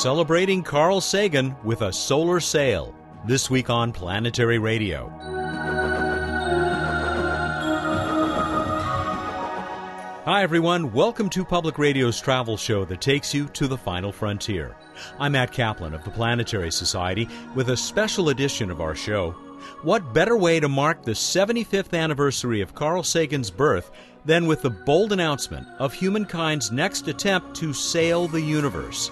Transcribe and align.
celebrating 0.00 0.62
Carl 0.62 0.98
Sagan 0.98 1.54
with 1.62 1.82
a 1.82 1.92
solar 1.92 2.40
sail. 2.40 2.94
This 3.26 3.50
week 3.50 3.68
on 3.68 3.92
Planetary 3.92 4.58
Radio. 4.58 5.10
Hi, 10.24 10.42
everyone. 10.42 10.90
Welcome 10.94 11.28
to 11.28 11.44
Public 11.44 11.76
Radio's 11.76 12.18
travel 12.18 12.56
show 12.56 12.86
that 12.86 13.02
takes 13.02 13.34
you 13.34 13.48
to 13.48 13.68
the 13.68 13.76
final 13.76 14.10
frontier. 14.10 14.74
I'm 15.18 15.32
Matt 15.32 15.52
Kaplan 15.52 15.92
of 15.92 16.02
the 16.04 16.10
Planetary 16.10 16.70
Society 16.70 17.28
with 17.54 17.68
a 17.68 17.76
special 17.76 18.30
edition 18.30 18.70
of 18.70 18.80
our 18.80 18.94
show. 18.94 19.32
What 19.82 20.14
better 20.14 20.38
way 20.38 20.60
to 20.60 20.68
mark 20.70 21.02
the 21.02 21.12
75th 21.12 21.92
anniversary 21.92 22.62
of 22.62 22.74
Carl 22.74 23.02
Sagan's 23.02 23.50
birth 23.50 23.90
than 24.24 24.46
with 24.46 24.62
the 24.62 24.70
bold 24.70 25.12
announcement 25.12 25.68
of 25.78 25.92
humankind's 25.92 26.72
next 26.72 27.06
attempt 27.06 27.54
to 27.56 27.74
sail 27.74 28.28
the 28.28 28.40
universe? 28.40 29.10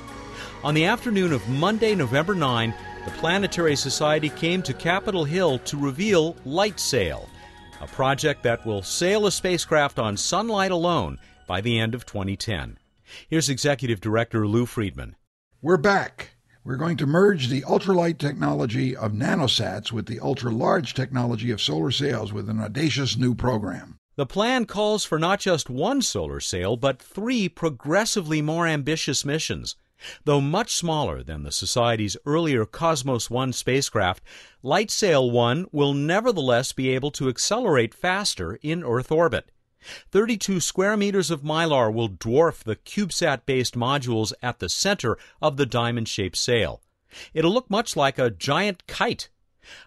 On 0.64 0.74
the 0.74 0.86
afternoon 0.86 1.32
of 1.32 1.48
Monday, 1.48 1.94
November 1.94 2.34
9, 2.34 2.74
the 3.04 3.12
Planetary 3.12 3.76
Society 3.76 4.28
came 4.28 4.60
to 4.62 4.74
Capitol 4.74 5.22
Hill 5.22 5.60
to 5.60 5.76
reveal 5.76 6.34
LightSail, 6.44 7.28
a 7.80 7.86
project 7.86 8.42
that 8.42 8.66
will 8.66 8.82
sail 8.82 9.26
a 9.28 9.30
spacecraft 9.30 10.00
on 10.00 10.16
sunlight 10.16 10.72
alone 10.72 11.20
by 11.46 11.60
the 11.60 11.78
end 11.78 11.94
of 11.94 12.04
2010. 12.06 12.76
Here's 13.28 13.48
Executive 13.48 14.00
Director 14.00 14.48
Lou 14.48 14.66
Friedman. 14.66 15.14
We're 15.62 15.76
back. 15.76 16.30
We're 16.64 16.74
going 16.74 16.96
to 16.96 17.06
merge 17.06 17.46
the 17.46 17.62
ultralight 17.62 18.18
technology 18.18 18.96
of 18.96 19.12
nanosats 19.12 19.92
with 19.92 20.06
the 20.06 20.18
ultra 20.18 20.50
large 20.50 20.92
technology 20.92 21.52
of 21.52 21.62
solar 21.62 21.92
sails 21.92 22.32
with 22.32 22.50
an 22.50 22.60
audacious 22.60 23.16
new 23.16 23.36
program. 23.36 23.96
The 24.16 24.26
plan 24.26 24.64
calls 24.64 25.04
for 25.04 25.20
not 25.20 25.38
just 25.38 25.70
one 25.70 26.02
solar 26.02 26.40
sail, 26.40 26.76
but 26.76 27.00
three 27.00 27.48
progressively 27.48 28.42
more 28.42 28.66
ambitious 28.66 29.24
missions. 29.24 29.76
Though 30.24 30.40
much 30.40 30.76
smaller 30.76 31.24
than 31.24 31.42
the 31.42 31.50
Society's 31.50 32.16
earlier 32.24 32.64
Cosmos 32.64 33.30
1 33.30 33.52
spacecraft, 33.52 34.22
LightSail 34.62 35.30
1 35.32 35.66
will 35.72 35.92
nevertheless 35.92 36.72
be 36.72 36.90
able 36.90 37.10
to 37.10 37.28
accelerate 37.28 37.94
faster 37.94 38.60
in 38.62 38.84
Earth 38.84 39.10
orbit. 39.10 39.50
32 40.10 40.60
square 40.60 40.96
meters 40.96 41.30
of 41.30 41.42
mylar 41.42 41.92
will 41.92 42.08
dwarf 42.08 42.62
the 42.62 42.76
CubeSat 42.76 43.46
based 43.46 43.74
modules 43.74 44.32
at 44.42 44.60
the 44.60 44.68
center 44.68 45.18
of 45.42 45.56
the 45.56 45.66
diamond 45.66 46.08
shaped 46.08 46.36
sail. 46.36 46.80
It'll 47.34 47.52
look 47.52 47.70
much 47.70 47.96
like 47.96 48.18
a 48.18 48.30
giant 48.30 48.86
kite. 48.86 49.30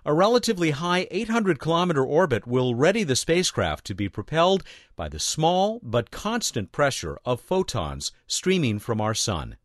A 0.05 0.13
relatively 0.13 0.71
high 0.71 1.07
800 1.09 1.59
kilometer 1.59 2.03
orbit 2.03 2.45
will 2.45 2.75
ready 2.75 3.03
the 3.03 3.15
spacecraft 3.15 3.85
to 3.85 3.95
be 3.95 4.09
propelled 4.09 4.63
by 4.95 5.09
the 5.09 5.19
small 5.19 5.79
but 5.81 6.11
constant 6.11 6.71
pressure 6.71 7.17
of 7.25 7.41
photons 7.41 8.11
streaming 8.27 8.77
from 8.79 9.01
our 9.01 9.13
Sun. 9.13 9.57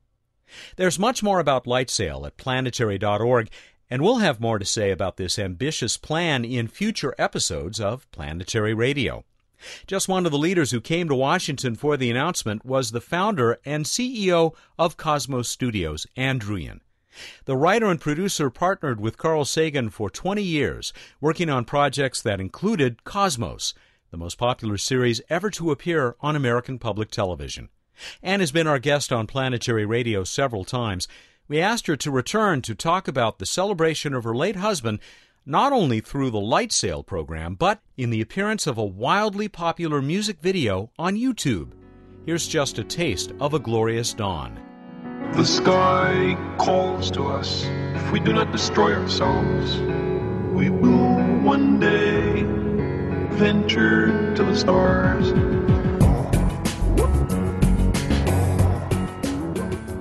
There's 0.76 0.98
much 0.98 1.22
more 1.22 1.40
about 1.40 1.64
LightSail 1.64 2.26
at 2.26 2.36
planetary.org, 2.36 3.50
and 3.90 4.02
we'll 4.02 4.18
have 4.18 4.40
more 4.40 4.58
to 4.58 4.64
say 4.64 4.90
about 4.90 5.16
this 5.16 5.38
ambitious 5.38 5.96
plan 5.96 6.44
in 6.44 6.68
future 6.68 7.14
episodes 7.18 7.80
of 7.80 8.10
Planetary 8.10 8.74
Radio. 8.74 9.24
Just 9.86 10.08
one 10.08 10.26
of 10.26 10.32
the 10.32 10.38
leaders 10.38 10.70
who 10.70 10.80
came 10.80 11.08
to 11.08 11.14
Washington 11.14 11.74
for 11.74 11.96
the 11.96 12.10
announcement 12.10 12.64
was 12.64 12.90
the 12.90 13.00
founder 13.00 13.58
and 13.64 13.84
CEO 13.84 14.54
of 14.78 14.96
Cosmos 14.96 15.48
Studios, 15.48 16.06
Ann 16.16 16.38
Druyan. 16.38 16.80
The 17.46 17.56
writer 17.56 17.86
and 17.86 18.00
producer 18.00 18.50
partnered 18.50 19.00
with 19.00 19.16
Carl 19.16 19.46
Sagan 19.46 19.88
for 19.88 20.10
20 20.10 20.42
years, 20.42 20.92
working 21.20 21.48
on 21.48 21.64
projects 21.64 22.20
that 22.20 22.40
included 22.40 23.04
Cosmos, 23.04 23.72
the 24.10 24.18
most 24.18 24.36
popular 24.36 24.76
series 24.76 25.22
ever 25.30 25.48
to 25.50 25.70
appear 25.70 26.16
on 26.20 26.36
American 26.36 26.78
public 26.78 27.10
television. 27.10 27.70
Ann 28.22 28.40
has 28.40 28.52
been 28.52 28.66
our 28.66 28.78
guest 28.78 29.12
on 29.12 29.26
Planetary 29.26 29.86
Radio 29.86 30.24
several 30.24 30.64
times. 30.64 31.08
We 31.48 31.60
asked 31.60 31.86
her 31.86 31.96
to 31.96 32.10
return 32.10 32.62
to 32.62 32.74
talk 32.74 33.06
about 33.06 33.38
the 33.38 33.46
celebration 33.46 34.14
of 34.14 34.24
her 34.24 34.34
late 34.34 34.56
husband, 34.56 34.98
not 35.44 35.72
only 35.72 36.00
through 36.00 36.30
the 36.30 36.40
light 36.40 36.70
LightSail 36.70 37.06
program, 37.06 37.54
but 37.54 37.80
in 37.96 38.10
the 38.10 38.20
appearance 38.20 38.66
of 38.66 38.78
a 38.78 38.84
wildly 38.84 39.48
popular 39.48 40.02
music 40.02 40.40
video 40.40 40.90
on 40.98 41.14
YouTube. 41.14 41.72
Here's 42.24 42.48
just 42.48 42.78
a 42.78 42.84
taste 42.84 43.32
of 43.38 43.54
A 43.54 43.60
Glorious 43.60 44.12
Dawn. 44.12 44.60
The 45.34 45.44
sky 45.44 46.36
calls 46.58 47.10
to 47.12 47.24
us. 47.26 47.64
If 47.94 48.10
we 48.10 48.18
do 48.18 48.32
not 48.32 48.50
destroy 48.50 48.94
ourselves, 48.94 49.76
we 50.52 50.70
will 50.70 51.16
one 51.44 51.78
day 51.78 52.42
venture 53.36 54.34
to 54.34 54.42
the 54.42 54.56
stars. 54.56 55.45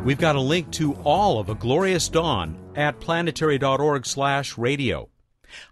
We've 0.05 0.19
got 0.19 0.35
a 0.35 0.39
link 0.39 0.69
to 0.73 0.93
all 1.03 1.39
of 1.39 1.49
A 1.49 1.55
Glorious 1.55 2.09
Dawn 2.09 2.55
at 2.75 2.99
planetary.org 2.99 4.05
slash 4.05 4.55
radio. 4.55 5.09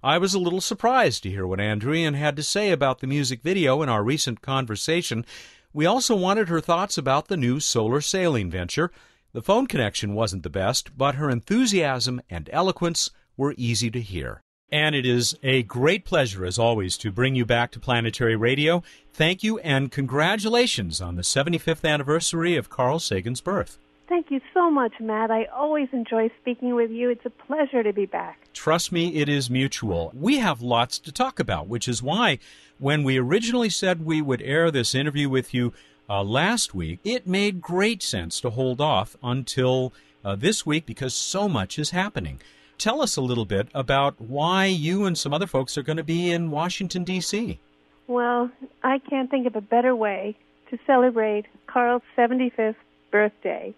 I 0.02 0.18
was 0.18 0.34
a 0.34 0.40
little 0.40 0.60
surprised 0.60 1.22
to 1.22 1.30
hear 1.30 1.46
what 1.46 1.60
Ann 1.60 1.80
Druyan 1.80 2.16
had 2.16 2.36
to 2.38 2.42
say 2.42 2.72
about 2.72 2.98
the 2.98 3.06
music 3.06 3.44
video 3.44 3.84
in 3.84 3.90
our 3.90 4.04
recent 4.04 4.42
conversation. 4.42 5.24
We 5.72 5.86
also 5.86 6.16
wanted 6.16 6.50
her 6.50 6.60
thoughts 6.60 6.98
about 6.98 7.28
the 7.28 7.38
new 7.38 7.60
solar 7.60 8.02
sailing 8.02 8.50
venture. 8.50 8.92
The 9.34 9.44
phone 9.44 9.68
connection 9.68 10.16
wasn't 10.16 10.42
the 10.42 10.50
best, 10.50 10.98
but 10.98 11.14
her 11.14 11.30
enthusiasm 11.30 12.20
and 12.28 12.50
eloquence 12.52 13.12
were 13.38 13.54
easy 13.56 13.92
to 13.92 14.02
hear. 14.02 14.42
And 14.72 14.96
it 14.96 15.06
is 15.06 15.38
a 15.44 15.62
great 15.62 16.06
pleasure, 16.06 16.44
as 16.44 16.58
always, 16.58 16.98
to 16.98 17.12
bring 17.12 17.36
you 17.36 17.46
back 17.46 17.70
to 17.74 17.80
Planetary 17.80 18.36
Radio. 18.36 18.82
Thank 19.14 19.44
you 19.44 19.60
and 19.60 19.92
congratulations 19.92 21.02
on 21.02 21.18
the 21.18 21.22
75th 21.22 21.88
anniversary 21.88 22.56
of 22.56 22.72
Carl 22.72 22.98
Sagan's 22.98 23.40
birth. 23.40 23.78
Thank 24.14 24.30
you 24.30 24.42
so 24.54 24.70
much, 24.70 24.94
Matt. 25.00 25.32
I 25.32 25.46
always 25.46 25.88
enjoy 25.92 26.30
speaking 26.40 26.76
with 26.76 26.92
you. 26.92 27.10
It's 27.10 27.26
a 27.26 27.32
pleasure 27.32 27.82
to 27.82 27.92
be 27.92 28.06
back. 28.06 28.38
Trust 28.54 28.92
me, 28.92 29.16
it 29.16 29.28
is 29.28 29.50
mutual. 29.50 30.12
We 30.14 30.38
have 30.38 30.62
lots 30.62 31.00
to 31.00 31.12
talk 31.12 31.40
about, 31.40 31.68
which 31.68 31.88
is 31.88 32.04
why 32.04 32.38
when 32.78 33.04
we 33.04 33.18
originally 33.18 33.72
said 33.72 34.06
we 34.06 34.22
would 34.22 34.44
air 34.44 34.70
this 34.70 34.94
interview 34.94 35.30
with 35.30 35.52
you 35.52 35.74
uh, 36.08 36.22
last 36.22 36.76
week, 36.76 37.00
it 37.04 37.26
made 37.26 37.60
great 37.60 38.04
sense 38.04 38.40
to 38.42 38.52
hold 38.52 38.80
off 38.80 39.18
until 39.24 39.94
uh, 40.24 40.36
this 40.36 40.64
week 40.64 40.86
because 40.86 41.16
so 41.16 41.50
much 41.50 41.80
is 41.80 41.90
happening. 41.90 42.40
Tell 42.78 43.02
us 43.02 43.18
a 43.18 43.22
little 43.22 43.46
bit 43.46 43.68
about 43.74 44.22
why 44.22 44.66
you 44.66 45.06
and 45.06 45.18
some 45.18 45.34
other 45.34 45.48
folks 45.48 45.76
are 45.76 45.82
going 45.82 45.98
to 45.98 46.04
be 46.04 46.30
in 46.30 46.52
Washington, 46.52 47.04
D.C. 47.04 47.60
Well, 48.06 48.52
I 48.84 49.00
can't 49.00 49.32
think 49.32 49.48
of 49.48 49.56
a 49.56 49.62
better 49.62 49.96
way 49.96 50.38
to 50.70 50.78
celebrate 50.86 51.48
Carl's 51.66 52.04
75th 52.16 52.76
birthday 53.10 53.74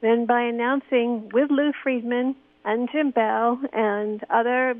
than 0.00 0.26
by 0.26 0.42
announcing 0.42 1.28
with 1.32 1.50
Lou 1.50 1.72
Friedman 1.82 2.36
and 2.64 2.88
Jim 2.90 3.10
Bell 3.10 3.60
and 3.72 4.22
other 4.30 4.74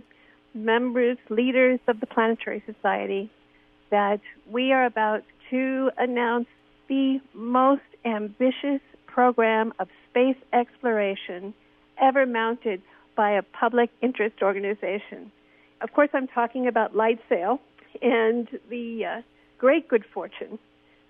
members, 0.54 1.18
leaders 1.28 1.80
of 1.88 2.00
the 2.00 2.06
Planetary 2.06 2.62
Society, 2.66 3.30
that 3.90 4.20
we 4.50 4.72
are 4.72 4.84
about 4.84 5.22
to 5.50 5.90
announce 5.98 6.46
the 6.88 7.20
most 7.34 7.82
ambitious 8.04 8.80
program 9.06 9.72
of 9.78 9.88
space 10.10 10.36
exploration 10.52 11.54
ever 12.00 12.26
mounted 12.26 12.82
by 13.16 13.32
a 13.32 13.42
public 13.42 13.90
interest 14.00 14.36
organization. 14.42 15.32
Of 15.80 15.92
course, 15.92 16.10
I'm 16.12 16.28
talking 16.28 16.66
about 16.66 16.94
LightSail 16.94 17.58
and 18.00 18.48
the 18.70 19.04
uh, 19.04 19.22
great 19.58 19.88
good 19.88 20.04
fortune 20.12 20.58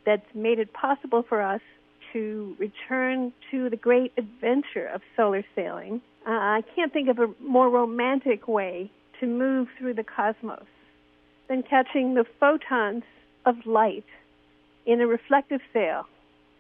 that's 0.07 0.27
made 0.35 0.59
it 0.59 0.73
possible 0.73 1.23
for 1.29 1.43
us 1.43 1.61
to 2.13 2.57
return 2.59 3.33
to 3.51 3.69
the 3.71 3.77
great 3.77 4.13
adventure 4.17 4.87
of 4.87 5.03
solar 5.17 5.45
sailing. 5.55 6.01
Uh, 6.27 6.31
I 6.31 6.63
can't 6.75 6.93
think 6.93 7.09
of 7.09 7.19
a 7.19 7.29
more 7.41 7.71
romantic 7.71 8.49
way 8.49 8.91
to 9.21 9.27
move 9.27 9.69
through 9.79 9.95
the 9.95 10.05
cosmos 10.05 10.67
than 11.49 11.63
catching 11.63 12.15
the 12.15 12.25
photons 12.39 13.05
of 13.47 13.57
light 13.67 14.05
in 14.87 15.01
a 15.01 15.07
reflective 15.07 15.61
sail 15.73 16.07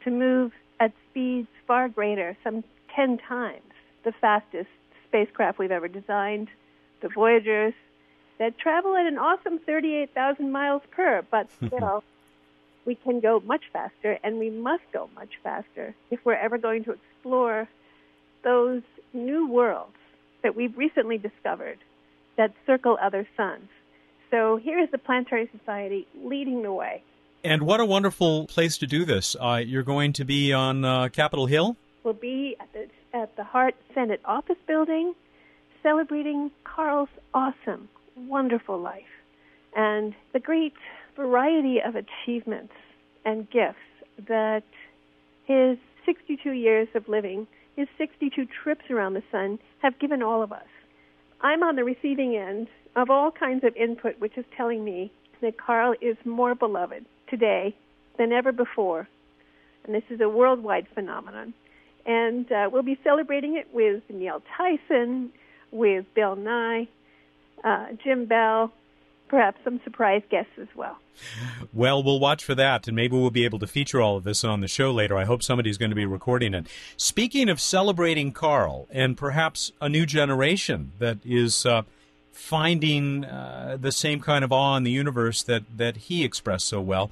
to 0.04 0.10
move 0.10 0.52
at 0.80 0.92
speeds 1.10 1.48
far 1.66 1.88
greater, 1.88 2.36
some 2.44 2.64
10 2.94 3.18
times 3.18 3.62
the 4.04 4.12
fastest 4.20 4.68
spacecraft 5.06 5.58
we've 5.58 5.70
ever 5.70 5.88
designed, 5.88 6.48
the 7.02 7.08
Voyagers, 7.08 7.74
that 8.38 8.58
travel 8.58 8.96
at 8.96 9.06
an 9.06 9.18
awesome 9.18 9.58
38,000 9.58 10.52
miles 10.52 10.82
per, 10.90 11.22
but 11.30 11.48
still 11.64 12.04
we 12.88 12.94
can 12.94 13.20
go 13.20 13.38
much 13.44 13.64
faster, 13.70 14.18
and 14.24 14.38
we 14.38 14.48
must 14.48 14.82
go 14.94 15.10
much 15.14 15.28
faster 15.42 15.94
if 16.10 16.18
we're 16.24 16.32
ever 16.32 16.56
going 16.56 16.84
to 16.84 16.92
explore 16.92 17.68
those 18.42 18.80
new 19.12 19.46
worlds 19.46 19.92
that 20.42 20.56
we've 20.56 20.74
recently 20.74 21.18
discovered 21.18 21.76
that 22.38 22.54
circle 22.66 22.96
other 23.02 23.28
suns. 23.36 23.68
So 24.30 24.56
here 24.56 24.78
is 24.78 24.90
the 24.90 24.96
Planetary 24.96 25.50
Society 25.58 26.06
leading 26.24 26.62
the 26.62 26.72
way. 26.72 27.02
And 27.44 27.64
what 27.64 27.78
a 27.78 27.84
wonderful 27.84 28.46
place 28.46 28.78
to 28.78 28.86
do 28.86 29.04
this. 29.04 29.36
Uh, 29.38 29.60
you're 29.62 29.82
going 29.82 30.14
to 30.14 30.24
be 30.24 30.54
on 30.54 30.82
uh, 30.82 31.08
Capitol 31.10 31.44
Hill? 31.44 31.76
We'll 32.04 32.14
be 32.14 32.56
at 32.58 32.72
the, 32.72 32.88
at 33.12 33.36
the 33.36 33.44
Hart 33.44 33.74
Senate 33.94 34.22
office 34.24 34.56
building 34.66 35.14
celebrating 35.82 36.50
Carl's 36.64 37.10
awesome, 37.34 37.90
wonderful 38.16 38.80
life 38.80 39.04
and 39.76 40.14
the 40.32 40.40
great 40.40 40.72
variety 41.18 41.80
of 41.84 41.94
achievements 41.96 42.72
and 43.24 43.50
gifts 43.50 43.78
that 44.28 44.62
his 45.46 45.76
62 46.06 46.52
years 46.52 46.88
of 46.94 47.08
living 47.08 47.46
his 47.78 47.86
62 47.96 48.46
trips 48.62 48.84
around 48.90 49.14
the 49.14 49.22
sun 49.30 49.58
have 49.82 49.98
given 50.00 50.20
all 50.20 50.42
of 50.42 50.50
us. 50.52 50.66
I'm 51.40 51.62
on 51.62 51.76
the 51.76 51.84
receiving 51.84 52.34
end 52.34 52.66
of 52.96 53.08
all 53.08 53.30
kinds 53.30 53.62
of 53.62 53.76
input, 53.76 54.18
which 54.18 54.36
is 54.36 54.44
telling 54.56 54.84
me 54.84 55.12
that 55.42 55.58
Carl 55.58 55.94
is 56.00 56.16
more 56.24 56.56
beloved 56.56 57.04
today 57.30 57.76
than 58.18 58.32
ever 58.32 58.50
before. 58.50 59.08
And 59.84 59.94
this 59.94 60.02
is 60.10 60.20
a 60.20 60.28
worldwide 60.28 60.88
phenomenon. 60.92 61.54
And 62.04 62.50
uh, 62.50 62.68
we'll 62.72 62.82
be 62.82 62.98
celebrating 63.04 63.56
it 63.56 63.68
with 63.72 64.02
Neil 64.08 64.42
Tyson, 64.56 65.30
with 65.70 66.04
Bill 66.16 66.34
Nye, 66.34 66.88
uh, 67.62 67.86
Jim 68.02 68.26
Bell, 68.26 68.72
perhaps 69.28 69.58
some 69.64 69.80
surprise 69.84 70.22
guests 70.30 70.52
as 70.60 70.68
well. 70.74 70.98
Well, 71.72 72.02
we'll 72.02 72.20
watch 72.20 72.44
for 72.44 72.54
that, 72.54 72.86
and 72.86 72.96
maybe 72.96 73.16
we'll 73.16 73.30
be 73.30 73.44
able 73.44 73.58
to 73.58 73.66
feature 73.66 74.00
all 74.00 74.16
of 74.16 74.24
this 74.24 74.44
on 74.44 74.60
the 74.60 74.68
show 74.68 74.92
later. 74.92 75.16
I 75.16 75.24
hope 75.24 75.42
somebody's 75.42 75.78
going 75.78 75.90
to 75.90 75.96
be 75.96 76.06
recording 76.06 76.54
it. 76.54 76.66
Speaking 76.96 77.48
of 77.48 77.60
celebrating 77.60 78.32
Carl, 78.32 78.86
and 78.90 79.16
perhaps 79.16 79.72
a 79.80 79.88
new 79.88 80.06
generation 80.06 80.92
that 80.98 81.18
is 81.24 81.66
uh, 81.66 81.82
finding 82.32 83.24
uh, 83.24 83.76
the 83.80 83.92
same 83.92 84.20
kind 84.20 84.44
of 84.44 84.52
awe 84.52 84.76
in 84.76 84.84
the 84.84 84.90
universe 84.90 85.42
that, 85.42 85.64
that 85.76 85.96
he 85.96 86.24
expressed 86.24 86.66
so 86.66 86.80
well, 86.80 87.10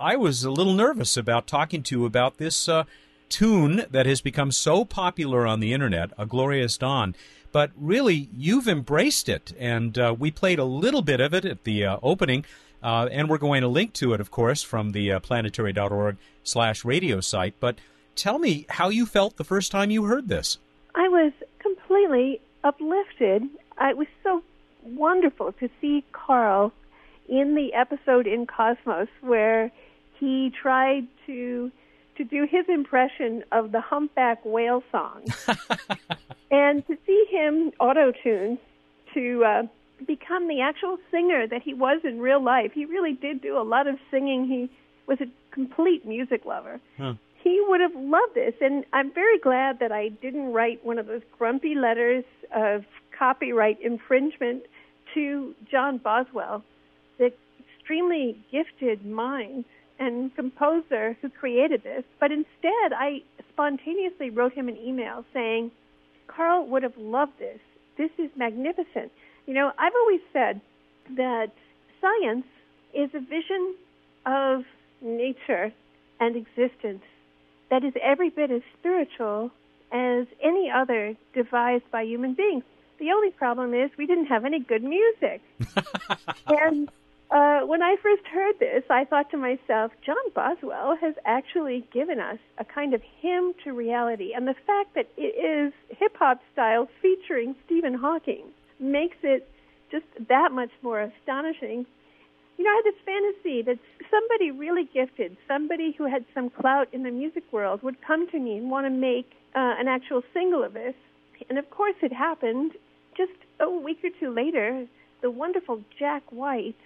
I 0.00 0.16
was 0.16 0.44
a 0.44 0.50
little 0.50 0.74
nervous 0.74 1.16
about 1.16 1.46
talking 1.46 1.82
to 1.84 1.98
you 1.98 2.06
about 2.06 2.38
this 2.38 2.68
uh, 2.68 2.84
tune 3.28 3.84
that 3.90 4.06
has 4.06 4.20
become 4.20 4.52
so 4.52 4.84
popular 4.84 5.46
on 5.46 5.60
the 5.60 5.72
internet, 5.72 6.10
A 6.16 6.26
Glorious 6.26 6.78
Dawn 6.78 7.14
but 7.52 7.70
really 7.76 8.28
you've 8.36 8.68
embraced 8.68 9.28
it. 9.28 9.52
And 9.58 9.98
uh, 9.98 10.14
we 10.18 10.30
played 10.30 10.58
a 10.58 10.64
little 10.64 11.02
bit 11.02 11.20
of 11.20 11.34
it 11.34 11.44
at 11.44 11.64
the 11.64 11.84
uh, 11.84 11.98
opening, 12.02 12.44
uh, 12.82 13.08
and 13.10 13.28
we're 13.28 13.38
going 13.38 13.62
to 13.62 13.68
link 13.68 13.92
to 13.94 14.12
it, 14.12 14.20
of 14.20 14.30
course, 14.30 14.62
from 14.62 14.92
the 14.92 15.12
uh, 15.12 15.20
planetary.org 15.20 16.16
slash 16.44 16.84
radio 16.84 17.20
site. 17.20 17.54
But 17.60 17.76
tell 18.14 18.38
me 18.38 18.66
how 18.68 18.88
you 18.88 19.06
felt 19.06 19.36
the 19.36 19.44
first 19.44 19.72
time 19.72 19.90
you 19.90 20.04
heard 20.04 20.28
this. 20.28 20.58
I 20.94 21.08
was 21.08 21.32
completely 21.58 22.40
uplifted. 22.64 23.44
It 23.80 23.96
was 23.96 24.08
so 24.22 24.42
wonderful 24.82 25.52
to 25.52 25.68
see 25.80 26.04
Carl 26.12 26.72
in 27.28 27.54
the 27.54 27.74
episode 27.74 28.26
in 28.26 28.46
Cosmos 28.46 29.08
where 29.20 29.70
he 30.18 30.50
tried 30.50 31.06
to 31.26 31.70
to 32.16 32.24
do 32.24 32.48
his 32.50 32.68
impression 32.68 33.44
of 33.52 33.70
the 33.70 33.80
humpback 33.80 34.44
whale 34.44 34.82
song, 34.90 35.22
and 36.50 36.86
to 36.86 36.96
see 37.06 37.26
him 37.30 37.72
auto 37.78 38.12
tune 38.22 38.58
to 39.14 39.44
uh, 39.44 39.62
become 40.06 40.48
the 40.48 40.60
actual 40.60 40.98
singer 41.10 41.46
that 41.46 41.62
he 41.62 41.74
was 41.74 42.00
in 42.04 42.20
real 42.20 42.42
life. 42.42 42.72
He 42.74 42.84
really 42.84 43.12
did 43.12 43.42
do 43.42 43.58
a 43.58 43.62
lot 43.62 43.86
of 43.86 43.96
singing. 44.10 44.46
He 44.46 44.70
was 45.06 45.18
a 45.20 45.26
complete 45.52 46.06
music 46.06 46.44
lover. 46.44 46.80
Huh. 46.96 47.14
He 47.42 47.62
would 47.68 47.80
have 47.80 47.94
loved 47.94 48.34
this, 48.34 48.54
and 48.60 48.84
I'm 48.92 49.12
very 49.12 49.38
glad 49.38 49.78
that 49.80 49.92
I 49.92 50.08
didn't 50.08 50.52
write 50.52 50.84
one 50.84 50.98
of 50.98 51.06
those 51.06 51.22
grumpy 51.38 51.74
letters 51.74 52.24
of 52.54 52.84
copyright 53.16 53.80
infringement 53.80 54.64
to 55.14 55.54
John 55.70 55.98
Boswell, 55.98 56.64
the 57.18 57.32
extremely 57.60 58.36
gifted 58.52 59.06
mind 59.06 59.64
and 59.98 60.34
composer 60.36 61.16
who 61.20 61.28
created 61.28 61.82
this, 61.82 62.04
but 62.20 62.30
instead 62.30 62.92
I 62.92 63.22
spontaneously 63.52 64.30
wrote 64.30 64.52
him 64.52 64.68
an 64.68 64.76
email 64.76 65.24
saying, 65.32 65.70
Carl 66.28 66.66
would 66.66 66.82
have 66.82 66.96
loved 66.96 67.38
this. 67.38 67.58
This 67.96 68.10
is 68.18 68.30
magnificent. 68.36 69.10
You 69.46 69.54
know, 69.54 69.72
I've 69.78 69.92
always 70.02 70.20
said 70.32 70.60
that 71.16 71.50
science 72.00 72.46
is 72.94 73.10
a 73.14 73.20
vision 73.20 73.74
of 74.24 74.64
nature 75.00 75.72
and 76.20 76.36
existence 76.36 77.02
that 77.70 77.84
is 77.84 77.92
every 78.02 78.30
bit 78.30 78.50
as 78.50 78.62
spiritual 78.78 79.50
as 79.92 80.26
any 80.42 80.70
other 80.70 81.16
devised 81.34 81.90
by 81.90 82.02
human 82.02 82.34
beings. 82.34 82.64
The 82.98 83.10
only 83.12 83.30
problem 83.30 83.74
is 83.74 83.90
we 83.96 84.06
didn't 84.06 84.26
have 84.26 84.44
any 84.44 84.60
good 84.60 84.82
music. 84.82 85.40
and 86.46 86.90
when 87.68 87.82
I 87.82 87.96
first 88.02 88.22
heard 88.32 88.58
this, 88.58 88.82
I 88.88 89.04
thought 89.04 89.30
to 89.32 89.36
myself, 89.36 89.92
John 90.06 90.16
Boswell 90.34 90.96
has 91.02 91.14
actually 91.26 91.86
given 91.92 92.18
us 92.18 92.38
a 92.56 92.64
kind 92.64 92.94
of 92.94 93.02
hymn 93.20 93.52
to 93.62 93.74
reality. 93.74 94.32
And 94.34 94.48
the 94.48 94.54
fact 94.66 94.94
that 94.94 95.10
it 95.18 95.36
is 95.36 95.74
hip 95.90 96.16
hop 96.18 96.40
style 96.54 96.88
featuring 97.02 97.54
Stephen 97.66 97.92
Hawking 97.92 98.46
makes 98.80 99.18
it 99.22 99.46
just 99.92 100.06
that 100.30 100.50
much 100.50 100.70
more 100.80 101.02
astonishing. 101.02 101.84
You 102.56 102.64
know, 102.64 102.70
I 102.70 102.80
had 102.82 102.94
this 102.94 103.02
fantasy 103.04 103.60
that 103.60 103.78
somebody 104.10 104.50
really 104.50 104.88
gifted, 104.94 105.36
somebody 105.46 105.92
who 105.92 106.06
had 106.06 106.24
some 106.34 106.48
clout 106.48 106.88
in 106.94 107.02
the 107.02 107.10
music 107.10 107.44
world, 107.52 107.82
would 107.82 108.00
come 108.00 108.30
to 108.30 108.38
me 108.38 108.56
and 108.56 108.70
want 108.70 108.86
to 108.86 108.90
make 108.90 109.30
uh, 109.54 109.74
an 109.78 109.88
actual 109.88 110.22
single 110.32 110.64
of 110.64 110.72
this. 110.72 110.94
And 111.50 111.58
of 111.58 111.68
course, 111.68 111.96
it 112.00 112.14
happened. 112.14 112.72
Just 113.14 113.36
a 113.60 113.68
week 113.68 113.98
or 114.02 114.10
two 114.18 114.34
later, 114.34 114.86
the 115.20 115.30
wonderful 115.30 115.82
Jack 115.98 116.22
White 116.30 116.76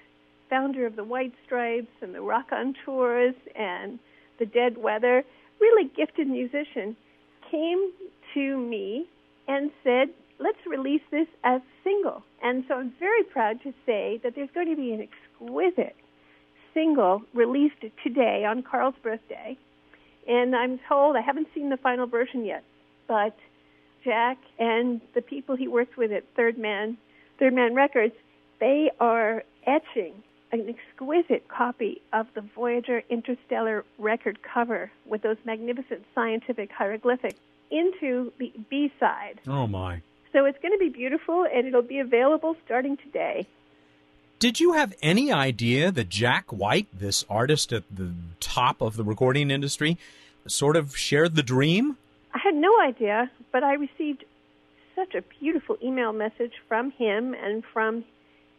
founder 0.52 0.84
of 0.84 0.96
the 0.96 1.04
White 1.04 1.32
Stripes 1.46 1.94
and 2.02 2.14
the 2.14 2.20
Rock 2.20 2.52
on 2.52 2.74
Tours 2.84 3.34
and 3.56 3.98
the 4.38 4.44
Dead 4.44 4.76
Weather, 4.76 5.24
really 5.58 5.90
gifted 5.96 6.28
musician, 6.28 6.94
came 7.50 7.90
to 8.34 8.58
me 8.58 9.06
and 9.48 9.70
said, 9.82 10.08
let's 10.38 10.58
release 10.66 11.00
this 11.10 11.26
as 11.42 11.62
a 11.62 11.82
single. 11.82 12.22
And 12.42 12.64
so 12.68 12.74
I'm 12.74 12.92
very 13.00 13.24
proud 13.24 13.62
to 13.62 13.72
say 13.86 14.20
that 14.22 14.34
there's 14.34 14.50
going 14.52 14.68
to 14.68 14.76
be 14.76 14.92
an 14.92 15.08
exquisite 15.08 15.96
single 16.74 17.22
released 17.32 17.80
today 18.04 18.44
on 18.46 18.62
Carl's 18.62 18.94
birthday. 19.02 19.56
And 20.28 20.54
I'm 20.54 20.78
told, 20.86 21.16
I 21.16 21.22
haven't 21.22 21.48
seen 21.54 21.70
the 21.70 21.78
final 21.78 22.06
version 22.06 22.44
yet, 22.44 22.62
but 23.08 23.34
Jack 24.04 24.36
and 24.58 25.00
the 25.14 25.22
people 25.22 25.56
he 25.56 25.66
works 25.66 25.96
with 25.96 26.12
at 26.12 26.24
Third 26.36 26.58
Man, 26.58 26.98
Third 27.38 27.54
Man 27.54 27.74
Records, 27.74 28.14
they 28.60 28.90
are 29.00 29.44
etching 29.66 30.12
an 30.52 30.68
exquisite 30.68 31.48
copy 31.48 32.02
of 32.12 32.26
the 32.34 32.42
Voyager 32.42 33.02
interstellar 33.08 33.84
record 33.98 34.38
cover 34.42 34.90
with 35.06 35.22
those 35.22 35.38
magnificent 35.44 36.04
scientific 36.14 36.70
hieroglyphics 36.70 37.40
into 37.70 38.30
the 38.38 38.52
B 38.68 38.92
side. 39.00 39.40
Oh, 39.46 39.66
my. 39.66 40.02
So 40.32 40.44
it's 40.44 40.58
going 40.60 40.72
to 40.72 40.78
be 40.78 40.90
beautiful 40.90 41.46
and 41.52 41.66
it'll 41.66 41.82
be 41.82 41.98
available 41.98 42.56
starting 42.64 42.98
today. 42.98 43.46
Did 44.38 44.60
you 44.60 44.72
have 44.72 44.94
any 45.02 45.32
idea 45.32 45.90
that 45.90 46.08
Jack 46.08 46.52
White, 46.52 46.88
this 46.92 47.24
artist 47.30 47.72
at 47.72 47.84
the 47.90 48.12
top 48.40 48.82
of 48.82 48.96
the 48.96 49.04
recording 49.04 49.50
industry, 49.50 49.96
sort 50.46 50.76
of 50.76 50.96
shared 50.96 51.34
the 51.34 51.42
dream? 51.42 51.96
I 52.34 52.38
had 52.38 52.54
no 52.54 52.78
idea, 52.80 53.30
but 53.52 53.62
I 53.62 53.74
received 53.74 54.24
such 54.96 55.14
a 55.14 55.22
beautiful 55.40 55.76
email 55.82 56.12
message 56.12 56.52
from 56.68 56.90
him 56.90 57.34
and 57.34 57.62
from 57.72 58.04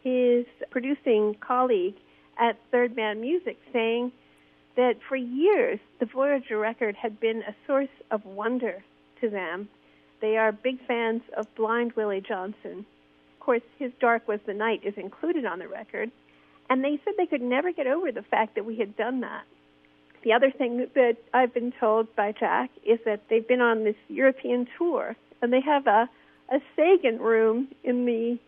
his 0.04 0.44
producing 0.70 1.34
colleague 1.40 1.96
at 2.38 2.58
Third 2.70 2.94
Man 2.94 3.20
Music 3.20 3.58
saying 3.72 4.12
that 4.76 4.96
for 5.08 5.16
years 5.16 5.80
the 5.98 6.06
Voyager 6.06 6.58
record 6.58 6.94
had 6.94 7.18
been 7.18 7.42
a 7.42 7.54
source 7.66 7.88
of 8.10 8.24
wonder 8.24 8.84
to 9.20 9.30
them. 9.30 9.68
They 10.20 10.36
are 10.36 10.52
big 10.52 10.78
fans 10.86 11.22
of 11.36 11.52
Blind 11.54 11.92
Willie 11.94 12.20
Johnson. 12.20 12.86
Of 13.34 13.40
course, 13.40 13.62
his 13.78 13.92
Dark 14.00 14.28
Was 14.28 14.40
the 14.46 14.54
Night 14.54 14.80
is 14.84 14.94
included 14.96 15.44
on 15.44 15.58
the 15.58 15.68
record, 15.68 16.10
and 16.70 16.84
they 16.84 17.00
said 17.04 17.14
they 17.16 17.26
could 17.26 17.42
never 17.42 17.72
get 17.72 17.86
over 17.86 18.12
the 18.12 18.22
fact 18.22 18.54
that 18.54 18.64
we 18.64 18.76
had 18.76 18.96
done 18.96 19.20
that. 19.20 19.44
The 20.22 20.32
other 20.32 20.50
thing 20.50 20.86
that 20.94 21.16
I've 21.34 21.52
been 21.52 21.72
told 21.78 22.14
by 22.16 22.32
Jack 22.32 22.70
is 22.84 22.98
that 23.04 23.28
they've 23.28 23.46
been 23.46 23.60
on 23.60 23.84
this 23.84 23.96
European 24.08 24.66
tour, 24.78 25.16
and 25.42 25.52
they 25.52 25.60
have 25.60 25.86
a, 25.86 26.08
a 26.50 26.60
Sagan 26.74 27.18
room 27.18 27.68
in 27.82 28.06
the 28.06 28.38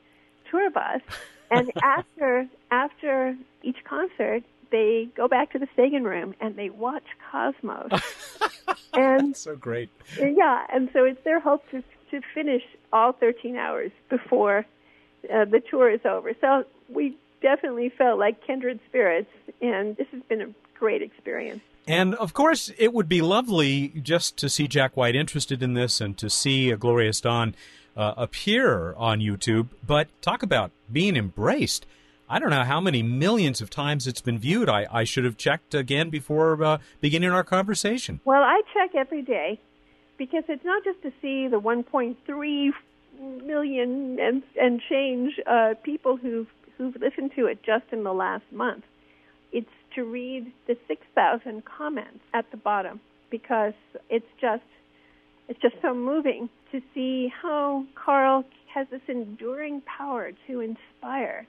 tour 0.51 0.71
bus 0.71 1.03
and 1.51 1.71
after 1.83 2.49
after 2.71 3.37
each 3.63 3.83
concert, 3.85 4.43
they 4.71 5.09
go 5.17 5.29
back 5.29 5.53
to 5.53 5.59
the 5.59 5.69
Sagan 5.77 6.05
room 6.05 6.35
and 6.41 6.57
they 6.57 6.71
watch 6.71 7.05
Cosmos. 7.31 7.91
and 8.95 9.31
That's 9.31 9.41
so 9.41 9.57
great. 9.57 9.91
Yeah, 10.19 10.67
and 10.73 10.91
so 10.93 11.05
it's 11.05 11.23
their 11.25 11.41
hope 11.41 11.69
to 11.71 11.83
to 12.11 12.21
finish 12.35 12.63
all 12.93 13.13
13 13.13 13.57
hours 13.57 13.91
before 14.09 14.65
uh, 15.33 15.45
the 15.45 15.61
tour 15.61 15.91
is 15.91 16.01
over. 16.05 16.33
So 16.41 16.65
we 16.89 17.17
definitely 17.43 17.89
felt 17.89 18.19
like 18.19 18.47
kindred 18.47 18.81
spirits, 18.89 19.31
and 19.61 19.97
this 19.97 20.07
has 20.13 20.23
been 20.29 20.41
a 20.41 20.49
great 20.79 21.03
experience. 21.03 21.63
And 21.89 22.15
of 22.17 22.35
course, 22.35 22.71
it 22.79 22.93
would 22.93 23.09
be 23.09 23.23
lovely 23.23 23.89
just 24.03 24.37
to 24.39 24.49
see 24.49 24.67
Jack 24.67 24.97
White 24.97 25.15
interested 25.15 25.63
in 25.63 25.75
this 25.75 26.01
and 26.01 26.17
to 26.19 26.29
see 26.29 26.71
a 26.71 26.77
glorious 26.77 27.21
dawn 27.21 27.55
uh, 27.97 28.15
appear 28.17 28.95
on 28.95 29.21
YouTube, 29.21 29.69
but 29.87 30.09
talk 30.21 30.43
about 30.43 30.71
being 30.93 31.17
embraced. 31.17 31.87
I 32.29 32.39
don't 32.39 32.51
know 32.51 32.65
how 32.65 32.81
many 32.81 33.03
millions 33.03 33.61
of 33.61 33.71
times 33.71 34.07
it's 34.07 34.21
been 34.21 34.39
viewed. 34.39 34.69
I, 34.69 34.87
I 34.91 35.05
should 35.05 35.25
have 35.25 35.37
checked 35.37 35.75
again 35.75 36.11
before 36.11 36.63
uh, 36.63 36.79
beginning 37.01 37.31
our 37.31 37.45
conversation. 37.45 38.21
Well, 38.25 38.43
I 38.43 38.63
check 38.75 38.95
every 38.97 39.23
day 39.23 39.61
because 40.19 40.45
it's 40.49 40.65
not 40.65 40.83
just 40.85 41.03
to 41.03 41.13
see 41.23 41.47
the 41.49 41.61
1.3 41.61 42.71
million 43.45 44.19
and 44.21 44.43
and 44.61 44.81
change 44.91 45.41
uh, 45.47 45.75
people 45.83 46.17
who've 46.17 46.49
who've 46.77 46.97
listened 46.97 47.33
to 47.37 47.47
it 47.47 47.63
just 47.63 47.85
in 47.93 48.05
the 48.05 48.13
last 48.13 48.45
month. 48.53 48.85
It's 49.53 49.71
to 49.95 50.05
read 50.05 50.53
the 50.67 50.77
6,000 50.87 51.65
comments 51.65 52.21
at 52.35 52.51
the 52.51 52.59
bottom 52.59 53.01
because 53.31 53.73
it's 54.11 54.27
just 54.41 54.65
it's 55.49 55.61
just 55.61 55.77
so 55.81 55.95
moving 55.95 56.49
to 56.77 56.83
see 56.95 57.33
how 57.43 57.87
Carl 57.95 58.45
has 58.75 58.87
this 58.91 59.01
enduring 59.09 59.81
power 59.83 60.33
to 60.47 60.61
inspire, 60.61 61.47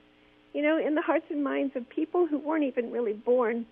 you 0.54 0.62
know, 0.62 0.78
in 0.78 0.94
the 0.94 1.02
hearts 1.02 1.26
and 1.28 1.44
minds 1.44 1.76
of 1.76 1.86
people 1.90 2.26
who 2.26 2.38
weren't 2.38 2.64
even 2.64 2.90
really 2.90 3.12
born, 3.12 3.66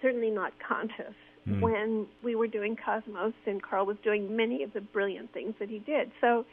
certainly 0.00 0.30
not 0.30 0.52
conscious 0.60 1.14
mm. 1.48 1.60
when 1.60 2.06
we 2.22 2.36
were 2.36 2.46
doing 2.46 2.76
Cosmos 2.76 3.34
and 3.44 3.60
Carl 3.60 3.86
was 3.86 3.96
doing 4.04 4.36
many 4.36 4.62
of 4.62 4.72
the 4.72 4.80
brilliant 4.80 5.32
things 5.32 5.54
that 5.58 5.68
he 5.68 5.80
did. 5.80 6.12
So 6.20 6.46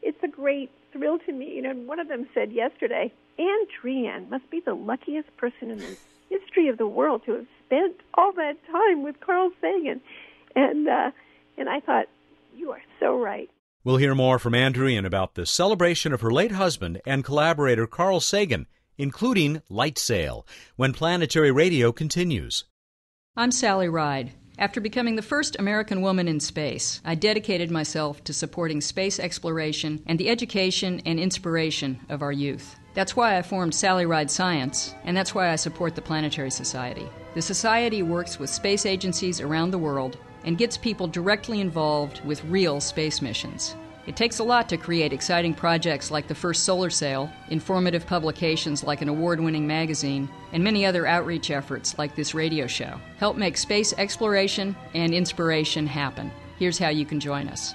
it's 0.00 0.22
a 0.22 0.28
great 0.28 0.70
thrill 0.90 1.18
to 1.26 1.32
me. 1.32 1.54
You 1.54 1.62
know, 1.62 1.74
one 1.74 2.00
of 2.00 2.08
them 2.08 2.26
said 2.32 2.52
yesterday, 2.52 3.12
Ann 3.38 3.66
Druyan 3.82 4.30
must 4.30 4.48
be 4.48 4.60
the 4.60 4.74
luckiest 4.74 5.36
person 5.36 5.70
in 5.70 5.78
the 5.78 5.96
history 6.30 6.68
of 6.68 6.78
the 6.78 6.86
world 6.86 7.22
to 7.26 7.32
have 7.32 7.46
spent 7.66 7.96
all 8.14 8.32
that 8.32 8.56
time 8.70 9.02
with 9.02 9.20
Carl 9.20 9.50
Sagan. 9.60 10.00
And 10.56 10.88
uh, 10.88 11.10
and 11.58 11.68
I 11.68 11.80
thought, 11.80 12.06
you 12.54 12.70
are 12.72 12.82
so 13.00 13.18
right. 13.18 13.50
We'll 13.84 13.96
hear 13.96 14.14
more 14.14 14.38
from 14.38 14.54
Ann 14.54 14.72
Druyan 14.72 15.04
about 15.04 15.34
the 15.34 15.46
celebration 15.46 16.12
of 16.12 16.20
her 16.20 16.30
late 16.30 16.52
husband 16.52 17.00
and 17.04 17.24
collaborator 17.24 17.86
Carl 17.86 18.20
Sagan, 18.20 18.66
including 18.96 19.62
Light 19.68 19.98
Sail, 19.98 20.46
when 20.76 20.92
Planetary 20.92 21.50
Radio 21.50 21.90
continues. 21.90 22.64
I'm 23.36 23.50
Sally 23.50 23.88
Ride. 23.88 24.32
After 24.58 24.80
becoming 24.80 25.16
the 25.16 25.22
first 25.22 25.56
American 25.58 26.02
woman 26.02 26.28
in 26.28 26.38
space, 26.38 27.00
I 27.04 27.14
dedicated 27.14 27.70
myself 27.70 28.22
to 28.24 28.34
supporting 28.34 28.80
space 28.80 29.18
exploration 29.18 30.02
and 30.06 30.18
the 30.18 30.28
education 30.28 31.00
and 31.06 31.18
inspiration 31.18 31.98
of 32.08 32.22
our 32.22 32.32
youth. 32.32 32.76
That's 32.94 33.16
why 33.16 33.38
I 33.38 33.42
formed 33.42 33.74
Sally 33.74 34.04
Ride 34.04 34.30
Science, 34.30 34.94
and 35.04 35.16
that's 35.16 35.34
why 35.34 35.50
I 35.50 35.56
support 35.56 35.94
the 35.94 36.02
Planetary 36.02 36.50
Society. 36.50 37.08
The 37.34 37.42
Society 37.42 38.02
works 38.02 38.38
with 38.38 38.50
space 38.50 38.84
agencies 38.84 39.40
around 39.40 39.70
the 39.70 39.78
world 39.78 40.18
and 40.44 40.58
gets 40.58 40.76
people 40.76 41.06
directly 41.06 41.60
involved 41.60 42.24
with 42.24 42.44
real 42.44 42.80
space 42.80 43.22
missions. 43.22 43.76
It 44.06 44.16
takes 44.16 44.40
a 44.40 44.44
lot 44.44 44.68
to 44.68 44.76
create 44.76 45.12
exciting 45.12 45.54
projects 45.54 46.10
like 46.10 46.26
the 46.26 46.34
first 46.34 46.64
solar 46.64 46.90
sail, 46.90 47.30
informative 47.50 48.04
publications 48.04 48.82
like 48.82 49.00
an 49.00 49.08
award 49.08 49.40
winning 49.40 49.66
magazine, 49.66 50.28
and 50.52 50.64
many 50.64 50.84
other 50.84 51.06
outreach 51.06 51.52
efforts 51.52 51.96
like 51.98 52.16
this 52.16 52.34
radio 52.34 52.66
show. 52.66 53.00
Help 53.18 53.36
make 53.36 53.56
space 53.56 53.92
exploration 53.98 54.74
and 54.94 55.14
inspiration 55.14 55.86
happen. 55.86 56.32
Here's 56.58 56.78
how 56.78 56.88
you 56.88 57.06
can 57.06 57.20
join 57.20 57.48
us. 57.48 57.74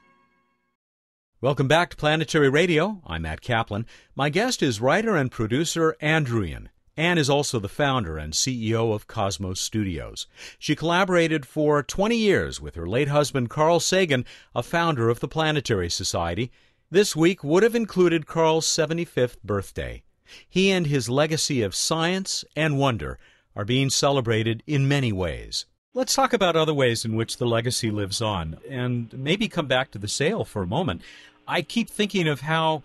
Welcome 1.43 1.67
back 1.67 1.89
to 1.89 1.97
Planetary 1.97 2.49
Radio. 2.49 3.01
I'm 3.03 3.23
Matt 3.23 3.41
Kaplan. 3.41 3.87
My 4.13 4.29
guest 4.29 4.61
is 4.61 4.79
writer 4.79 5.15
and 5.15 5.31
producer 5.31 5.97
Ann 5.99 6.69
Anne 6.95 7.17
is 7.17 7.31
also 7.31 7.57
the 7.57 7.67
founder 7.67 8.15
and 8.15 8.33
CEO 8.33 8.93
of 8.93 9.07
Cosmos 9.07 9.59
Studios. 9.59 10.27
She 10.59 10.75
collaborated 10.75 11.47
for 11.47 11.81
20 11.81 12.15
years 12.15 12.61
with 12.61 12.75
her 12.75 12.85
late 12.85 13.07
husband 13.07 13.49
Carl 13.49 13.79
Sagan, 13.79 14.23
a 14.53 14.61
founder 14.61 15.09
of 15.09 15.19
the 15.19 15.27
Planetary 15.27 15.89
Society. 15.89 16.51
This 16.91 17.15
week 17.15 17.43
would 17.43 17.63
have 17.63 17.73
included 17.73 18.27
Carl's 18.27 18.67
75th 18.67 19.37
birthday. 19.43 20.03
He 20.47 20.69
and 20.69 20.85
his 20.85 21.09
legacy 21.09 21.63
of 21.63 21.73
science 21.73 22.45
and 22.55 22.77
wonder 22.77 23.17
are 23.55 23.65
being 23.65 23.89
celebrated 23.89 24.61
in 24.67 24.87
many 24.87 25.11
ways. 25.11 25.65
Let's 25.93 26.15
talk 26.15 26.31
about 26.31 26.55
other 26.55 26.73
ways 26.73 27.03
in 27.03 27.17
which 27.17 27.35
the 27.35 27.45
legacy 27.45 27.91
lives 27.91 28.21
on 28.21 28.59
and 28.69 29.11
maybe 29.11 29.49
come 29.49 29.67
back 29.67 29.91
to 29.91 29.97
the 29.97 30.07
sail 30.07 30.45
for 30.45 30.61
a 30.61 30.67
moment. 30.67 31.01
I 31.47 31.61
keep 31.61 31.89
thinking 31.89 32.27
of 32.27 32.41
how 32.41 32.83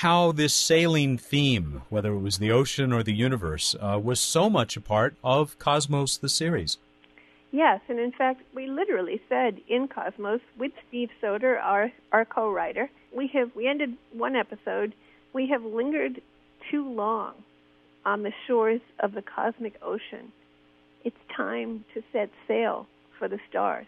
how 0.00 0.32
this 0.32 0.52
sailing 0.52 1.16
theme, 1.16 1.82
whether 1.88 2.12
it 2.12 2.18
was 2.18 2.38
the 2.38 2.50
ocean 2.50 2.92
or 2.92 3.02
the 3.02 3.14
universe, 3.14 3.76
uh, 3.80 4.00
was 4.02 4.18
so 4.18 4.50
much 4.50 4.76
a 4.76 4.80
part 4.80 5.14
of 5.22 5.56
Cosmos, 5.60 6.16
the 6.16 6.28
series. 6.28 6.78
Yes, 7.52 7.80
and 7.88 8.00
in 8.00 8.10
fact, 8.10 8.42
we 8.52 8.66
literally 8.66 9.20
said 9.28 9.60
in 9.68 9.86
Cosmos 9.86 10.40
with 10.58 10.72
Steve 10.88 11.10
Soter, 11.20 11.58
our 11.58 11.92
our 12.12 12.24
co-writer, 12.24 12.90
we 13.14 13.28
have 13.28 13.54
we 13.54 13.68
ended 13.68 13.96
one 14.12 14.34
episode. 14.34 14.92
We 15.32 15.48
have 15.48 15.64
lingered 15.64 16.20
too 16.70 16.88
long 16.92 17.34
on 18.04 18.22
the 18.22 18.32
shores 18.46 18.80
of 19.00 19.12
the 19.12 19.22
cosmic 19.22 19.74
ocean. 19.82 20.32
It's 21.04 21.16
time 21.36 21.84
to 21.94 22.02
set 22.12 22.30
sail 22.48 22.86
for 23.18 23.28
the 23.28 23.38
stars. 23.48 23.86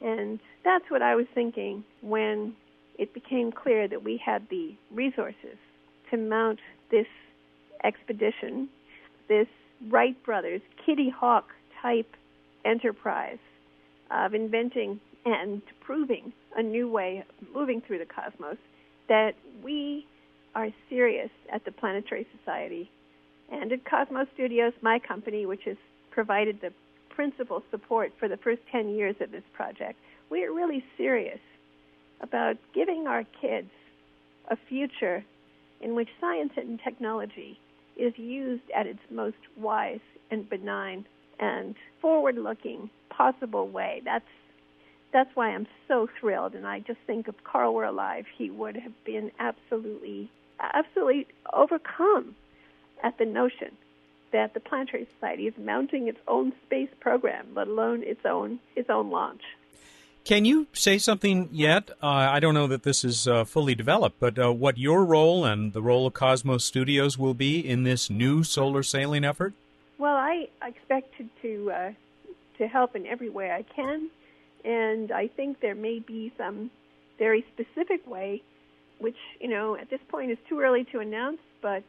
And 0.00 0.40
that's 0.64 0.90
what 0.90 1.02
I 1.02 1.14
was 1.14 1.26
thinking 1.34 1.84
when 2.00 2.54
it 2.98 3.12
became 3.14 3.52
clear 3.52 3.88
that 3.88 4.02
we 4.02 4.20
had 4.24 4.48
the 4.50 4.74
resources 4.92 5.58
to 6.10 6.16
mount 6.16 6.60
this 6.90 7.06
expedition, 7.82 8.68
this 9.28 9.48
Wright 9.88 10.16
brothers 10.24 10.60
Kitty 10.84 11.10
Hawk 11.10 11.48
type 11.82 12.14
enterprise 12.64 13.38
of 14.10 14.34
inventing 14.34 15.00
and 15.24 15.62
proving 15.80 16.32
a 16.56 16.62
new 16.62 16.88
way 16.88 17.24
of 17.40 17.54
moving 17.54 17.80
through 17.80 17.98
the 17.98 18.06
cosmos, 18.06 18.56
that 19.08 19.32
we 19.62 20.06
are 20.54 20.68
serious 20.88 21.30
at 21.52 21.64
the 21.64 21.72
Planetary 21.72 22.26
Society 22.38 22.90
and 23.50 23.72
at 23.72 23.84
Cosmos 23.84 24.28
Studios, 24.34 24.72
my 24.82 24.98
company, 24.98 25.46
which 25.46 25.64
has 25.64 25.76
provided 26.10 26.60
the 26.60 26.72
principal 27.10 27.62
support 27.70 28.12
for 28.18 28.28
the 28.28 28.36
first 28.36 28.60
10 28.70 28.88
years 28.90 29.16
of 29.20 29.30
this 29.30 29.42
project. 29.52 29.98
We 30.30 30.44
are 30.44 30.52
really 30.52 30.84
serious 30.96 31.40
about 32.24 32.56
giving 32.74 33.06
our 33.06 33.24
kids 33.40 33.70
a 34.50 34.56
future 34.68 35.24
in 35.80 35.94
which 35.94 36.08
science 36.20 36.52
and 36.56 36.80
technology 36.82 37.58
is 37.96 38.12
used 38.16 38.62
at 38.74 38.86
its 38.86 38.98
most 39.10 39.36
wise 39.56 40.00
and 40.30 40.48
benign 40.48 41.04
and 41.38 41.74
forward-looking 42.00 42.90
possible 43.10 43.68
way. 43.68 44.02
That's 44.04 44.24
that's 45.12 45.30
why 45.34 45.50
I'm 45.50 45.68
so 45.86 46.08
thrilled, 46.18 46.54
and 46.54 46.66
I 46.66 46.80
just 46.80 46.98
think 47.06 47.28
if 47.28 47.36
Carl 47.44 47.72
were 47.72 47.84
alive, 47.84 48.24
he 48.36 48.50
would 48.50 48.74
have 48.74 49.04
been 49.04 49.30
absolutely, 49.38 50.28
absolutely 50.58 51.28
overcome 51.52 52.34
at 53.00 53.16
the 53.18 53.24
notion 53.24 53.76
that 54.32 54.54
the 54.54 54.60
Planetary 54.60 55.06
Society 55.14 55.46
is 55.46 55.54
mounting 55.56 56.08
its 56.08 56.18
own 56.26 56.52
space 56.66 56.88
program, 56.98 57.46
let 57.54 57.68
alone 57.68 58.02
its 58.02 58.22
own 58.24 58.58
its 58.74 58.90
own 58.90 59.10
launch. 59.10 59.42
Can 60.24 60.46
you 60.46 60.68
say 60.72 60.96
something 60.96 61.50
yet? 61.52 61.90
Uh, 62.02 62.06
I 62.06 62.40
don't 62.40 62.54
know 62.54 62.66
that 62.68 62.82
this 62.82 63.04
is 63.04 63.28
uh, 63.28 63.44
fully 63.44 63.74
developed, 63.74 64.18
but 64.18 64.38
uh, 64.38 64.50
what 64.54 64.78
your 64.78 65.04
role 65.04 65.44
and 65.44 65.74
the 65.74 65.82
role 65.82 66.06
of 66.06 66.14
Cosmos 66.14 66.64
Studios 66.64 67.18
will 67.18 67.34
be 67.34 67.60
in 67.60 67.82
this 67.82 68.08
new 68.08 68.42
solar 68.42 68.82
sailing 68.82 69.22
effort? 69.22 69.52
Well, 69.98 70.16
I 70.16 70.48
expect 70.62 71.18
to 71.18 71.28
to, 71.42 71.70
uh, 71.70 71.92
to 72.56 72.66
help 72.66 72.96
in 72.96 73.06
every 73.06 73.28
way 73.28 73.50
I 73.50 73.62
can, 73.62 74.08
and 74.64 75.12
I 75.12 75.28
think 75.28 75.60
there 75.60 75.74
may 75.74 75.98
be 75.98 76.32
some 76.38 76.70
very 77.18 77.44
specific 77.52 78.06
way, 78.06 78.42
which 78.98 79.16
you 79.40 79.48
know 79.48 79.76
at 79.76 79.90
this 79.90 80.00
point 80.08 80.30
is 80.30 80.38
too 80.48 80.58
early 80.60 80.84
to 80.84 81.00
announce. 81.00 81.40
But 81.60 81.84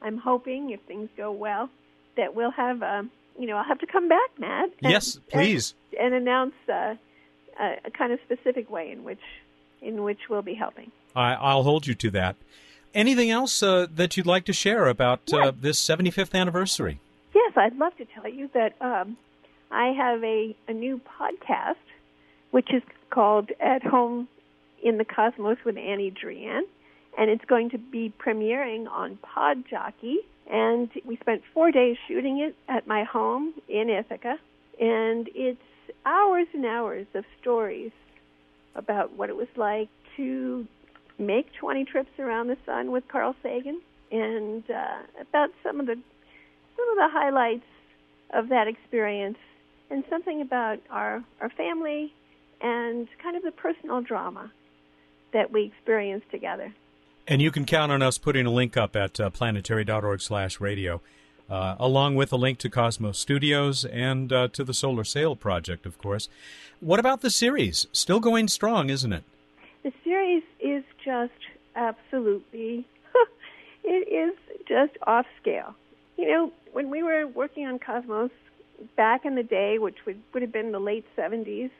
I'm 0.00 0.16
hoping, 0.16 0.70
if 0.70 0.80
things 0.88 1.10
go 1.14 1.30
well, 1.30 1.68
that 2.16 2.34
we'll 2.34 2.52
have. 2.52 2.82
Um, 2.82 3.10
you 3.38 3.46
know, 3.46 3.58
I'll 3.58 3.64
have 3.64 3.80
to 3.80 3.86
come 3.86 4.08
back, 4.08 4.30
Matt. 4.38 4.70
And, 4.82 4.92
yes, 4.92 5.20
please. 5.30 5.74
And, 5.92 6.14
and 6.14 6.22
announce 6.22 6.54
uh, 6.72 6.94
a, 7.60 7.76
a 7.84 7.90
kind 7.90 8.12
of 8.12 8.20
specific 8.24 8.70
way 8.70 8.90
in 8.90 9.04
which 9.04 9.20
in 9.82 10.02
which 10.02 10.18
we'll 10.28 10.42
be 10.42 10.54
helping. 10.54 10.90
I, 11.14 11.54
will 11.54 11.62
hold 11.62 11.86
you 11.86 11.94
to 11.94 12.10
that. 12.10 12.36
Anything 12.94 13.30
else 13.30 13.62
uh, 13.62 13.86
that 13.94 14.16
you'd 14.16 14.26
like 14.26 14.44
to 14.46 14.52
share 14.52 14.86
about 14.86 15.20
uh, 15.32 15.52
this 15.58 15.80
75th 15.80 16.34
anniversary? 16.34 16.98
Yes, 17.34 17.52
I'd 17.56 17.76
love 17.76 17.96
to 17.98 18.06
tell 18.06 18.28
you 18.28 18.48
that 18.54 18.74
um, 18.80 19.16
I 19.70 19.88
have 19.88 20.24
a, 20.24 20.56
a 20.68 20.72
new 20.72 21.00
podcast, 21.20 21.74
which 22.52 22.72
is 22.72 22.82
called 23.10 23.50
At 23.60 23.82
Home 23.82 24.28
in 24.82 24.98
the 24.98 25.04
Cosmos 25.04 25.58
with 25.64 25.76
Annie 25.76 26.10
Druyan, 26.10 26.62
and 27.18 27.30
it's 27.30 27.44
going 27.44 27.70
to 27.70 27.78
be 27.78 28.12
premiering 28.18 28.88
on 28.88 29.18
Podjockey. 29.18 30.16
And 30.50 30.88
we 31.04 31.16
spent 31.16 31.42
four 31.52 31.72
days 31.72 31.96
shooting 32.06 32.38
it 32.38 32.54
at 32.68 32.86
my 32.86 33.04
home 33.04 33.52
in 33.68 33.90
Ithaca, 33.90 34.38
and 34.80 35.28
it's 35.34 35.60
hours 36.04 36.46
and 36.52 36.64
hours 36.64 37.06
of 37.14 37.24
stories 37.40 37.92
about 38.74 39.12
what 39.12 39.30
it 39.30 39.36
was 39.36 39.48
like 39.56 39.88
to 40.16 40.66
make 41.18 41.52
20 41.54 41.84
trips 41.84 42.10
around 42.18 42.48
the 42.48 42.56
sun 42.66 42.90
with 42.90 43.06
Carl 43.08 43.34
Sagan 43.42 43.80
and 44.12 44.62
uh, 44.70 44.98
about 45.20 45.50
some 45.62 45.80
of 45.80 45.86
the 45.86 45.94
some 45.94 46.88
of 46.90 46.96
the 46.96 47.08
highlights 47.10 47.64
of 48.34 48.50
that 48.50 48.68
experience 48.68 49.38
and 49.90 50.04
something 50.10 50.40
about 50.40 50.78
our 50.90 51.24
our 51.40 51.50
family 51.50 52.12
and 52.60 53.08
kind 53.22 53.36
of 53.36 53.42
the 53.42 53.50
personal 53.50 54.00
drama 54.00 54.50
that 55.32 55.50
we 55.50 55.64
experienced 55.64 56.30
together. 56.30 56.72
And 57.28 57.42
you 57.42 57.50
can 57.50 57.64
count 57.64 57.90
on 57.90 58.02
us 58.02 58.18
putting 58.18 58.46
a 58.46 58.50
link 58.50 58.76
up 58.76 58.94
at 58.94 59.18
uh, 59.18 59.30
planetary.org 59.30 60.20
slash 60.20 60.60
radio, 60.60 61.00
uh, 61.48 61.76
along 61.78 62.14
with 62.14 62.32
a 62.32 62.36
link 62.36 62.58
to 62.58 62.70
Cosmos 62.70 63.18
Studios 63.18 63.84
and 63.84 64.32
uh, 64.32 64.48
to 64.48 64.64
the 64.64 64.74
Solar 64.74 65.04
Sail 65.04 65.36
Project, 65.36 65.86
of 65.86 65.98
course. 65.98 66.28
What 66.80 67.00
about 67.00 67.20
the 67.20 67.30
series? 67.30 67.86
Still 67.92 68.20
going 68.20 68.48
strong, 68.48 68.90
isn't 68.90 69.12
it? 69.12 69.24
The 69.82 69.92
series 70.02 70.42
is 70.60 70.84
just 71.04 71.32
absolutely, 71.76 72.86
it 73.84 74.08
is 74.08 74.36
just 74.66 74.96
off 75.06 75.26
scale. 75.40 75.74
You 76.16 76.28
know, 76.28 76.52
when 76.72 76.90
we 76.90 77.02
were 77.02 77.26
working 77.26 77.66
on 77.66 77.78
Cosmos 77.78 78.30
back 78.96 79.24
in 79.24 79.36
the 79.36 79.42
day, 79.42 79.78
which 79.78 79.98
would, 80.06 80.20
would 80.32 80.42
have 80.42 80.52
been 80.52 80.72
the 80.72 80.80
late 80.80 81.04
70s, 81.16 81.70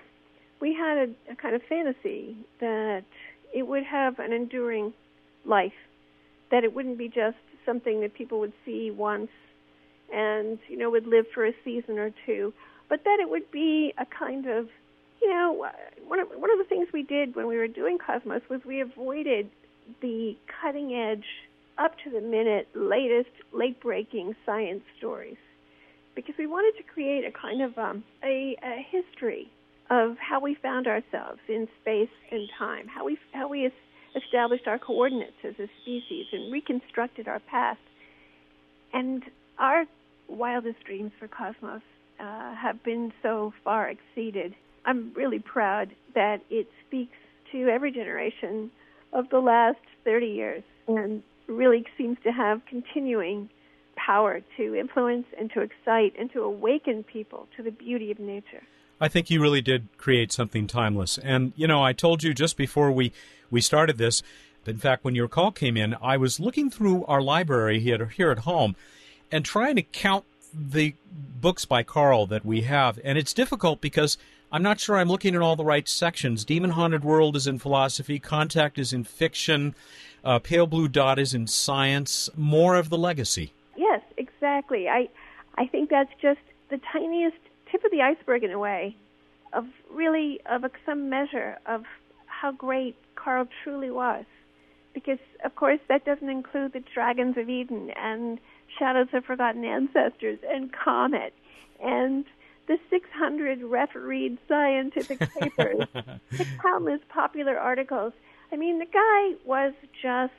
we 0.61 0.75
had 0.75 0.97
a, 0.97 1.33
a 1.33 1.37
kind 1.37 1.55
of 1.55 1.63
fantasy 1.69 2.37
that 2.61 3.05
it 3.55 3.67
would 3.67 3.85
have 3.85 4.19
an 4.19 4.33
enduring 4.33 4.93
life, 5.45 5.73
that 6.51 6.65
it 6.65 6.75
wouldn't 6.75 6.99
be 6.99 7.09
just 7.09 7.37
something 7.65 8.01
that 8.01 8.15
people 8.15 8.39
would 8.39 8.53
see 8.65 8.91
once 8.91 9.29
and, 10.13 10.59
you 10.69 10.77
know, 10.77 10.91
would 10.91 11.07
live 11.07 11.27
for 11.35 11.47
a 11.47 11.53
season 11.65 11.99
or 11.99 12.13
two, 12.25 12.53
but 12.89 13.05
that 13.05 13.19
it 13.21 13.29
would 13.29 13.51
be 13.51 13.93
a 13.99 14.07
kind 14.07 14.47
of, 14.47 14.69
you 15.21 15.29
know, 15.29 15.67
one 16.07 16.21
of, 16.21 16.29
one 16.29 16.51
of 16.51 16.59
the 16.59 16.65
things 16.69 16.89
we 16.93 17.03
did 17.03 17.35
when 17.35 17.47
we 17.47 17.57
were 17.57 17.69
doing 17.69 17.99
Cosmos 17.99 18.43
was 18.49 18.61
we 18.65 18.81
avoided 18.81 19.51
the 20.01 20.37
cutting 20.63 20.95
edge, 20.95 21.25
up 21.79 21.93
to 22.05 22.11
the 22.11 22.21
minute, 22.21 22.69
latest, 22.75 23.31
late 23.53 23.81
breaking 23.81 24.35
science 24.47 24.83
stories 24.97 25.37
because 26.17 26.35
we 26.39 26.47
wanted 26.47 26.77
to 26.79 26.83
create 26.83 27.25
a 27.25 27.31
kind 27.31 27.63
of 27.63 27.77
um, 27.79 28.03
a, 28.25 28.57
a 28.63 28.85
history 28.91 29.53
of 29.91 30.17
how 30.19 30.41
we 30.41 30.57
found 30.61 30.89
ourselves 30.89 31.39
in 31.49 31.69
space 31.81 32.09
and 32.33 32.49
time, 32.59 32.89
how 32.89 33.05
we 33.05 33.17
how 33.33 33.47
we 33.47 33.71
established 34.17 34.67
our 34.67 34.79
coordinates 34.79 35.37
as 35.45 35.55
a 35.61 35.69
species 35.83 36.27
and 36.33 36.53
reconstructed 36.53 37.29
our 37.29 37.39
past. 37.41 37.79
And 38.93 39.23
our 39.59 39.85
wildest 40.29 40.85
dreams 40.85 41.13
for 41.19 41.29
Cosmos 41.29 41.83
uh, 42.21 42.55
have 42.55 42.83
been 42.83 43.13
so 43.23 43.53
far 43.65 43.89
exceeded. 43.89 44.55
I'm 44.85 45.13
really 45.15 45.39
proud 45.39 45.95
that 46.15 46.43
it 46.51 46.69
speaks 46.87 47.17
to 47.53 47.69
every 47.69 47.93
generation 47.93 48.71
of 49.13 49.29
the 49.31 49.39
last 49.39 49.79
30 50.05 50.27
years 50.27 50.63
and 50.89 51.23
really 51.47 51.85
seems 51.97 52.19
to 52.25 52.33
have 52.33 52.61
continuing 52.67 53.49
power 53.97 54.41
to 54.57 54.75
influence 54.75 55.27
and 55.39 55.51
to 55.53 55.61
excite 55.61 56.15
and 56.19 56.31
to 56.33 56.43
awaken 56.43 57.03
people 57.03 57.49
to 57.57 57.63
the 57.63 57.71
beauty 57.71 58.11
of 58.11 58.19
nature. 58.19 58.63
I 59.01 59.09
think 59.09 59.31
you 59.31 59.43
really 59.43 59.61
did 59.61 59.89
create 59.99 60.33
something 60.33 60.67
timeless. 60.67 61.19
And, 61.19 61.53
you 61.57 61.67
know, 61.67 61.83
I 61.83 61.93
told 61.93 62.23
you 62.23 62.33
just 62.33 62.57
before 62.57 62.91
we, 62.91 63.13
we 63.51 63.61
started 63.61 63.99
this, 63.99 64.23
in 64.65 64.79
fact, 64.79 65.05
when 65.05 65.15
your 65.15 65.29
call 65.29 65.53
came 65.53 65.77
in, 65.77 65.95
I 66.03 66.17
was 66.17 66.41
looking 66.41 66.71
through 66.71 67.05
our 67.05 67.23
library 67.23 67.79
here, 67.79 68.07
here 68.07 68.31
at 68.31 68.41
home 68.41 68.75
and 69.31 69.45
trying 69.45 69.77
to 69.77 69.83
count 69.83 70.25
the 70.55 70.95
books 71.41 71.65
by 71.65 71.83
Carl 71.83 72.27
that 72.27 72.45
we 72.45 72.63
have. 72.63 72.99
And 73.05 73.19
it's 73.19 73.35
difficult 73.35 73.81
because 73.81 74.17
I'm 74.53 74.63
not 74.63 74.81
sure 74.81 74.97
I'm 74.97 75.09
looking 75.09 75.35
at 75.35 75.43
all 75.43 75.57
the 75.57 75.65
right 75.65 75.89
sections. 75.89 76.45
Demon 76.45 76.71
Haunted 76.71 77.05
World 77.05 77.37
is 77.37 77.47
in 77.47 77.59
philosophy, 77.59 78.19
Contact 78.19 78.79
is 78.79 78.93
in 78.93 79.05
fiction, 79.05 79.75
uh, 80.25 80.39
Pale 80.39 80.69
Blue 80.69 80.89
Dot 80.89 81.19
is 81.19 81.35
in 81.35 81.47
science, 81.47 82.31
more 82.37 82.77
of 82.77 82.89
the 82.89 82.99
legacy. 82.99 83.53
Yes, 83.77 84.01
exactly. 84.17 84.89
I, 84.89 85.09
I 85.57 85.67
think 85.67 85.91
that's 85.91 86.11
just 86.21 86.41
the 86.71 86.81
tiniest 86.93 87.37
tip 87.71 87.85
of 87.85 87.91
the 87.91 88.03
iceberg 88.03 88.45
in 88.45 88.51
a 88.51 88.59
way 88.59 88.97
of 89.53 89.67
really 89.93 90.41
of 90.47 90.65
some 90.85 91.09
measure 91.09 91.59
of 91.67 91.85
how 92.27 92.53
great 92.53 92.97
Carl 93.15 93.47
truly 93.63 93.91
was. 93.91 94.25
Because 94.95 95.19
of 95.45 95.55
course 95.57 95.81
that 95.89 96.05
doesn't 96.05 96.29
include 96.29 96.73
the 96.73 96.83
Dragons 96.95 97.37
of 97.37 97.49
Eden 97.49 97.91
and 97.97 98.39
Shadows 98.79 99.09
of 99.13 99.25
Forgotten 99.25 99.65
Ancestors 99.65 100.39
and 100.49 100.73
Comet 100.73 101.33
and 101.83 102.25
the 102.69 102.79
600 102.91 103.63
refereed 103.63 104.39
scientific 104.49 105.19
papers, 105.41 105.87
the 106.31 106.47
countless 106.61 107.01
popular 107.09 107.59
articles. 107.59 108.13
I 108.53 108.57
mean, 108.57 108.79
the 108.79 108.87
guy 108.87 109.35
was 109.45 109.73
just 110.03 110.33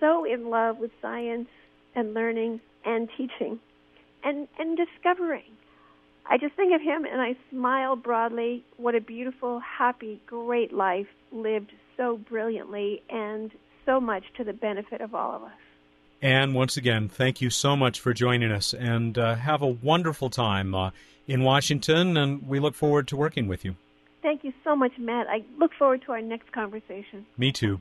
so 0.00 0.24
in 0.24 0.50
love 0.50 0.78
with 0.78 0.90
science 1.00 1.48
and 1.94 2.14
learning 2.14 2.60
and 2.84 3.08
teaching 3.16 3.58
and, 4.24 4.48
and 4.58 4.76
discovering. 4.76 5.42
I 6.26 6.38
just 6.38 6.54
think 6.54 6.72
of 6.74 6.80
him 6.80 7.04
and 7.04 7.20
I 7.20 7.36
smile 7.50 7.96
broadly. 7.96 8.64
What 8.76 8.94
a 8.94 9.00
beautiful, 9.00 9.60
happy, 9.60 10.20
great 10.26 10.72
life 10.72 11.08
lived 11.32 11.72
so 11.96 12.16
brilliantly 12.16 13.02
and 13.10 13.50
so 13.84 14.00
much 14.00 14.22
to 14.36 14.44
the 14.44 14.52
benefit 14.52 15.00
of 15.00 15.14
all 15.14 15.36
of 15.36 15.42
us. 15.42 15.50
And 16.22 16.54
once 16.54 16.76
again, 16.76 17.08
thank 17.08 17.40
you 17.40 17.50
so 17.50 17.74
much 17.74 17.98
for 17.98 18.14
joining 18.14 18.52
us 18.52 18.72
and 18.72 19.18
uh, 19.18 19.34
have 19.34 19.60
a 19.60 19.66
wonderful 19.66 20.30
time 20.30 20.72
uh, 20.72 20.90
in 21.26 21.42
Washington, 21.42 22.16
and 22.16 22.46
we 22.46 22.60
look 22.60 22.76
forward 22.76 23.08
to 23.08 23.16
working 23.16 23.48
with 23.48 23.64
you. 23.64 23.74
Thank 24.22 24.44
you 24.44 24.52
so 24.62 24.76
much, 24.76 24.92
Matt. 24.98 25.26
I 25.28 25.42
look 25.58 25.72
forward 25.76 26.02
to 26.02 26.12
our 26.12 26.22
next 26.22 26.52
conversation. 26.52 27.26
Me 27.36 27.50
too. 27.50 27.80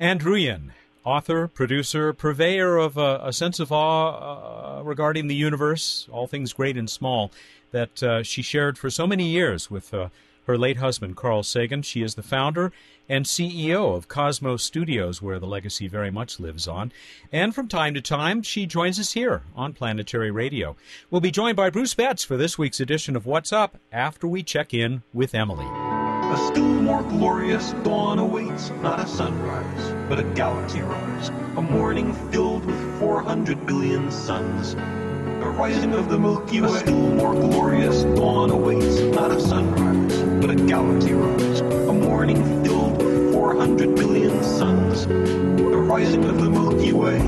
Ann 0.00 0.18
Druyan, 0.18 0.70
author, 1.04 1.46
producer, 1.46 2.14
purveyor 2.14 2.78
of 2.78 2.96
a, 2.96 3.20
a 3.24 3.32
sense 3.32 3.60
of 3.60 3.70
awe 3.70 4.78
uh, 4.78 4.82
regarding 4.82 5.26
the 5.26 5.34
universe, 5.34 6.08
all 6.10 6.26
things 6.26 6.54
great 6.54 6.78
and 6.78 6.88
small, 6.88 7.30
that 7.72 8.02
uh, 8.02 8.22
she 8.22 8.40
shared 8.40 8.78
for 8.78 8.88
so 8.88 9.06
many 9.06 9.28
years 9.28 9.70
with 9.70 9.92
uh, 9.92 10.08
her 10.46 10.56
late 10.56 10.78
husband, 10.78 11.16
Carl 11.16 11.42
Sagan. 11.42 11.82
She 11.82 12.02
is 12.02 12.14
the 12.14 12.22
founder 12.22 12.72
and 13.12 13.26
CEO 13.26 13.94
of 13.94 14.08
Cosmos 14.08 14.62
Studios, 14.62 15.20
where 15.20 15.38
the 15.38 15.46
legacy 15.46 15.86
very 15.86 16.10
much 16.10 16.40
lives 16.40 16.66
on. 16.66 16.90
And 17.30 17.54
from 17.54 17.68
time 17.68 17.92
to 17.92 18.00
time, 18.00 18.40
she 18.40 18.64
joins 18.64 18.98
us 18.98 19.12
here 19.12 19.42
on 19.54 19.74
Planetary 19.74 20.30
Radio. 20.30 20.76
We'll 21.10 21.20
be 21.20 21.30
joined 21.30 21.56
by 21.56 21.68
Bruce 21.68 21.92
Betts 21.92 22.24
for 22.24 22.38
this 22.38 22.56
week's 22.56 22.80
edition 22.80 23.14
of 23.14 23.26
What's 23.26 23.52
Up 23.52 23.76
after 23.92 24.26
we 24.26 24.42
check 24.42 24.72
in 24.72 25.02
with 25.12 25.34
Emily. 25.34 25.66
A 25.66 26.36
still 26.38 26.64
more 26.64 27.02
glorious 27.02 27.72
dawn 27.84 28.18
awaits, 28.18 28.70
not 28.80 28.98
a 28.98 29.06
sunrise, 29.06 30.08
but 30.08 30.18
a 30.18 30.24
galaxy 30.34 30.80
rise. 30.80 31.28
A 31.58 31.60
morning 31.60 32.14
filled 32.30 32.64
with 32.64 32.98
400 32.98 33.66
billion 33.66 34.10
suns. 34.10 34.74
The 34.74 35.50
rising 35.50 35.92
of 35.92 36.08
the 36.08 36.18
Milky 36.18 36.62
Way. 36.62 36.68
A 36.68 36.78
still 36.78 36.94
more 36.94 37.34
glorious 37.34 38.04
dawn 38.16 38.48
awaits, 38.48 39.00
not 39.14 39.32
a 39.32 39.38
sunrise, 39.38 40.22
but 40.40 40.48
a 40.48 40.54
galaxy 40.54 41.12
rise. 41.12 41.60
A 41.60 41.92
morning 41.92 42.42
filled 42.64 42.71
with 43.66 43.78
400 43.78 43.96
billion 43.96 44.42
suns. 44.42 45.06
The 45.06 45.76
rising 45.76 46.24
of 46.24 46.40
the 46.40 46.50
Milky 46.50 46.92
Way. 46.92 47.18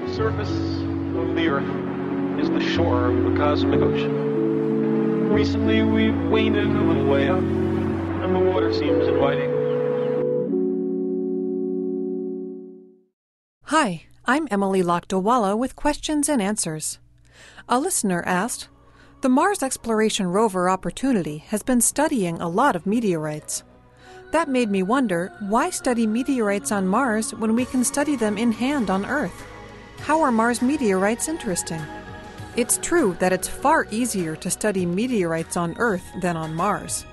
The 0.00 0.14
surface 0.14 0.50
of 0.50 1.34
the 1.34 1.48
Earth 1.48 2.40
is 2.40 2.48
the 2.48 2.60
shore 2.60 3.06
of 3.06 3.30
the 3.30 3.36
cosmic 3.36 3.80
ocean. 3.80 5.30
Recently, 5.30 5.82
we've 5.82 6.18
waded 6.30 6.66
a 6.66 6.80
little 6.80 7.06
way 7.06 7.28
up, 7.28 7.38
and 7.38 8.34
the 8.34 8.38
water 8.38 8.72
seems 8.72 9.06
inviting. 9.06 9.50
Hi, 13.64 14.04
I'm 14.24 14.48
Emily 14.50 14.82
Lakdawalla 14.82 15.58
with 15.58 15.76
questions 15.76 16.28
and 16.28 16.40
answers. 16.40 17.00
A 17.68 17.78
listener 17.78 18.22
asked, 18.24 18.68
The 19.24 19.30
Mars 19.30 19.62
Exploration 19.62 20.26
Rover 20.26 20.68
Opportunity 20.68 21.38
has 21.48 21.62
been 21.62 21.80
studying 21.80 22.42
a 22.42 22.46
lot 22.46 22.76
of 22.76 22.86
meteorites. 22.86 23.62
That 24.32 24.50
made 24.50 24.70
me 24.70 24.82
wonder 24.82 25.32
why 25.40 25.70
study 25.70 26.06
meteorites 26.06 26.70
on 26.70 26.86
Mars 26.86 27.32
when 27.32 27.54
we 27.54 27.64
can 27.64 27.84
study 27.84 28.16
them 28.16 28.36
in 28.36 28.52
hand 28.52 28.90
on 28.90 29.06
Earth? 29.06 29.46
How 30.00 30.20
are 30.20 30.30
Mars 30.30 30.60
meteorites 30.60 31.26
interesting? 31.26 31.80
It's 32.54 32.76
true 32.76 33.16
that 33.18 33.32
it's 33.32 33.48
far 33.48 33.86
easier 33.90 34.36
to 34.36 34.50
study 34.50 34.84
meteorites 34.84 35.56
on 35.56 35.74
Earth 35.78 36.04
than 36.20 36.36
on 36.36 36.54
Mars. 36.54 37.06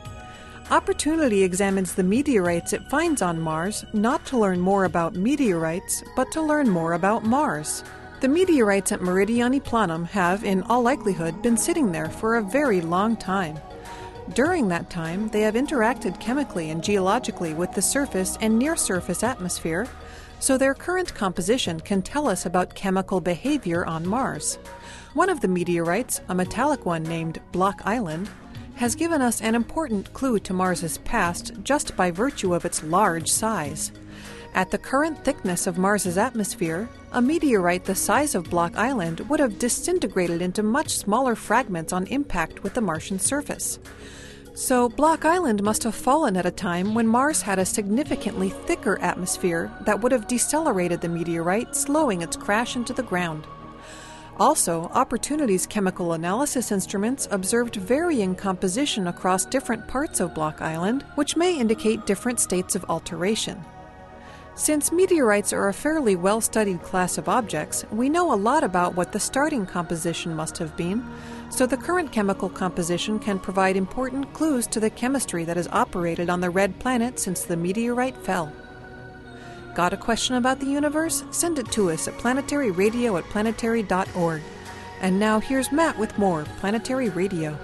Opportunity 0.70 1.44
examines 1.44 1.96
the 1.96 2.04
meteorites 2.04 2.74
it 2.74 2.90
finds 2.90 3.22
on 3.22 3.40
Mars 3.40 3.86
not 3.94 4.26
to 4.26 4.38
learn 4.38 4.60
more 4.60 4.84
about 4.84 5.16
meteorites, 5.16 6.04
but 6.18 6.30
to 6.34 6.42
learn 6.42 6.68
more 6.68 6.92
about 6.92 7.24
Mars. 7.24 7.86
The 8.22 8.28
meteorites 8.28 8.92
at 8.92 9.00
Meridiani 9.00 9.60
Planum 9.60 10.06
have, 10.10 10.44
in 10.44 10.62
all 10.64 10.84
likelihood, 10.84 11.42
been 11.42 11.58
sitting 11.58 11.92
there 11.92 12.08
for 12.08 12.36
a 12.36 12.44
very 12.44 12.80
long 12.80 13.18
time. 13.18 13.58
During 14.36 14.68
that 14.68 14.92
time, 14.92 15.30
they 15.30 15.42
have 15.42 15.56
interacted 15.56 16.20
chemically 16.20 16.70
and 16.70 16.84
geologically 16.84 17.56
with 17.56 17.72
the 17.72 17.82
surface 17.82 18.38
and 18.40 18.60
near 18.60 18.76
surface 18.76 19.24
atmosphere, 19.24 19.88
so 20.40 20.56
their 20.56 20.76
current 20.76 21.16
composition 21.16 21.80
can 21.80 22.04
tell 22.04 22.28
us 22.28 22.46
about 22.46 22.76
chemical 22.76 23.22
behavior 23.22 23.88
on 23.88 24.08
Mars. 24.08 24.60
One 25.16 25.32
of 25.32 25.42
the 25.42 25.48
meteorites, 25.48 26.22
a 26.30 26.36
metallic 26.36 26.86
one 26.86 27.02
named 27.02 27.42
Block 27.52 27.82
Island, 27.86 28.30
has 28.76 28.94
given 28.94 29.24
us 29.24 29.42
an 29.42 29.56
important 29.56 30.14
clue 30.14 30.38
to 30.42 30.54
Mars's 30.54 31.00
past 31.00 31.54
just 31.64 31.98
by 31.98 32.12
virtue 32.12 32.54
of 32.54 32.66
its 32.66 32.84
large 32.84 33.32
size. 33.32 33.92
At 34.54 34.70
the 34.70 34.78
current 34.78 35.24
thickness 35.24 35.66
of 35.66 35.78
Mars's 35.78 36.18
atmosphere, 36.18 36.90
a 37.14 37.22
meteorite 37.22 37.86
the 37.86 37.96
size 37.96 38.36
of 38.36 38.50
Block 38.50 38.76
Island 38.76 39.22
would 39.30 39.40
have 39.40 39.58
disintegrated 39.58 40.42
into 40.42 40.62
much 40.62 40.98
smaller 40.98 41.36
fragments 41.36 41.94
on 41.94 42.06
impact 42.08 42.62
with 42.62 42.74
the 42.74 42.82
Martian 42.82 43.18
surface. 43.18 43.80
So, 44.54 44.90
Block 44.90 45.24
Island 45.24 45.64
must 45.64 45.84
have 45.84 45.96
fallen 45.96 46.36
at 46.36 46.46
a 46.46 46.52
time 46.52 46.94
when 46.94 47.08
Mars 47.08 47.42
had 47.42 47.60
a 47.60 47.66
significantly 47.66 48.50
thicker 48.50 49.00
atmosphere 49.00 49.72
that 49.86 50.02
would 50.02 50.12
have 50.12 50.28
decelerated 50.28 51.00
the 51.00 51.08
meteorite, 51.08 51.74
slowing 51.74 52.22
its 52.22 52.36
crash 52.36 52.76
into 52.76 52.92
the 52.92 53.04
ground. 53.04 53.48
Also, 54.38 54.92
Opportunity's 54.94 55.66
chemical 55.66 56.12
analysis 56.12 56.74
instruments 56.74 57.30
observed 57.32 57.78
varying 57.78 58.36
composition 58.36 59.08
across 59.08 59.46
different 59.46 59.88
parts 59.88 60.20
of 60.20 60.34
Block 60.36 60.62
Island, 60.62 61.06
which 61.16 61.38
may 61.38 61.58
indicate 61.58 62.06
different 62.06 62.42
states 62.42 62.76
of 62.76 62.86
alteration. 62.90 63.64
Since 64.62 64.92
meteorites 64.92 65.54
are 65.54 65.70
a 65.70 65.74
fairly 65.74 66.16
well 66.16 66.40
studied 66.40 66.84
class 66.84 67.18
of 67.18 67.28
objects, 67.28 67.84
we 67.92 68.10
know 68.10 68.32
a 68.32 68.36
lot 68.36 68.64
about 68.64 68.94
what 68.94 69.12
the 69.12 69.20
starting 69.20 69.66
composition 69.66 70.36
must 70.36 70.60
have 70.60 70.78
been, 70.78 71.04
so 71.50 71.66
the 71.66 71.76
current 71.76 72.12
chemical 72.12 72.48
composition 72.48 73.18
can 73.18 73.40
provide 73.40 73.76
important 73.76 74.32
clues 74.34 74.68
to 74.68 74.80
the 74.80 74.92
chemistry 74.92 75.44
that 75.46 75.58
has 75.58 75.68
operated 75.70 76.30
on 76.30 76.42
the 76.42 76.50
red 76.52 76.80
planet 76.80 77.18
since 77.18 77.42
the 77.42 77.58
meteorite 77.58 78.16
fell. 78.18 78.54
Got 79.74 79.94
a 79.94 79.98
question 79.98 80.36
about 80.36 80.60
the 80.60 80.68
universe? 80.68 81.24
Send 81.32 81.58
it 81.58 81.72
to 81.72 81.90
us 81.90 82.08
at 82.08 82.20
planetaryradio 82.20 83.18
at 83.18 83.28
planetary.org. 83.32 84.44
And 85.02 85.20
now 85.20 85.40
here's 85.40 85.72
Matt 85.72 85.98
with 85.98 86.16
more 86.20 86.46
Planetary 86.60 87.10
Radio. 87.10 87.58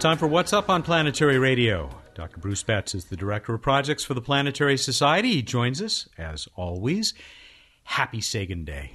Time 0.00 0.16
for 0.16 0.28
What's 0.28 0.52
Up 0.52 0.70
on 0.70 0.84
Planetary 0.84 1.40
Radio. 1.40 1.90
Dr. 2.14 2.38
Bruce 2.38 2.62
Betts 2.62 2.94
is 2.94 3.06
the 3.06 3.16
Director 3.16 3.54
of 3.54 3.62
Projects 3.62 4.04
for 4.04 4.14
the 4.14 4.20
Planetary 4.20 4.76
Society. 4.76 5.30
He 5.34 5.42
joins 5.42 5.82
us, 5.82 6.08
as 6.16 6.46
always. 6.54 7.14
Happy 7.82 8.20
Sagan 8.20 8.64
Day. 8.64 8.92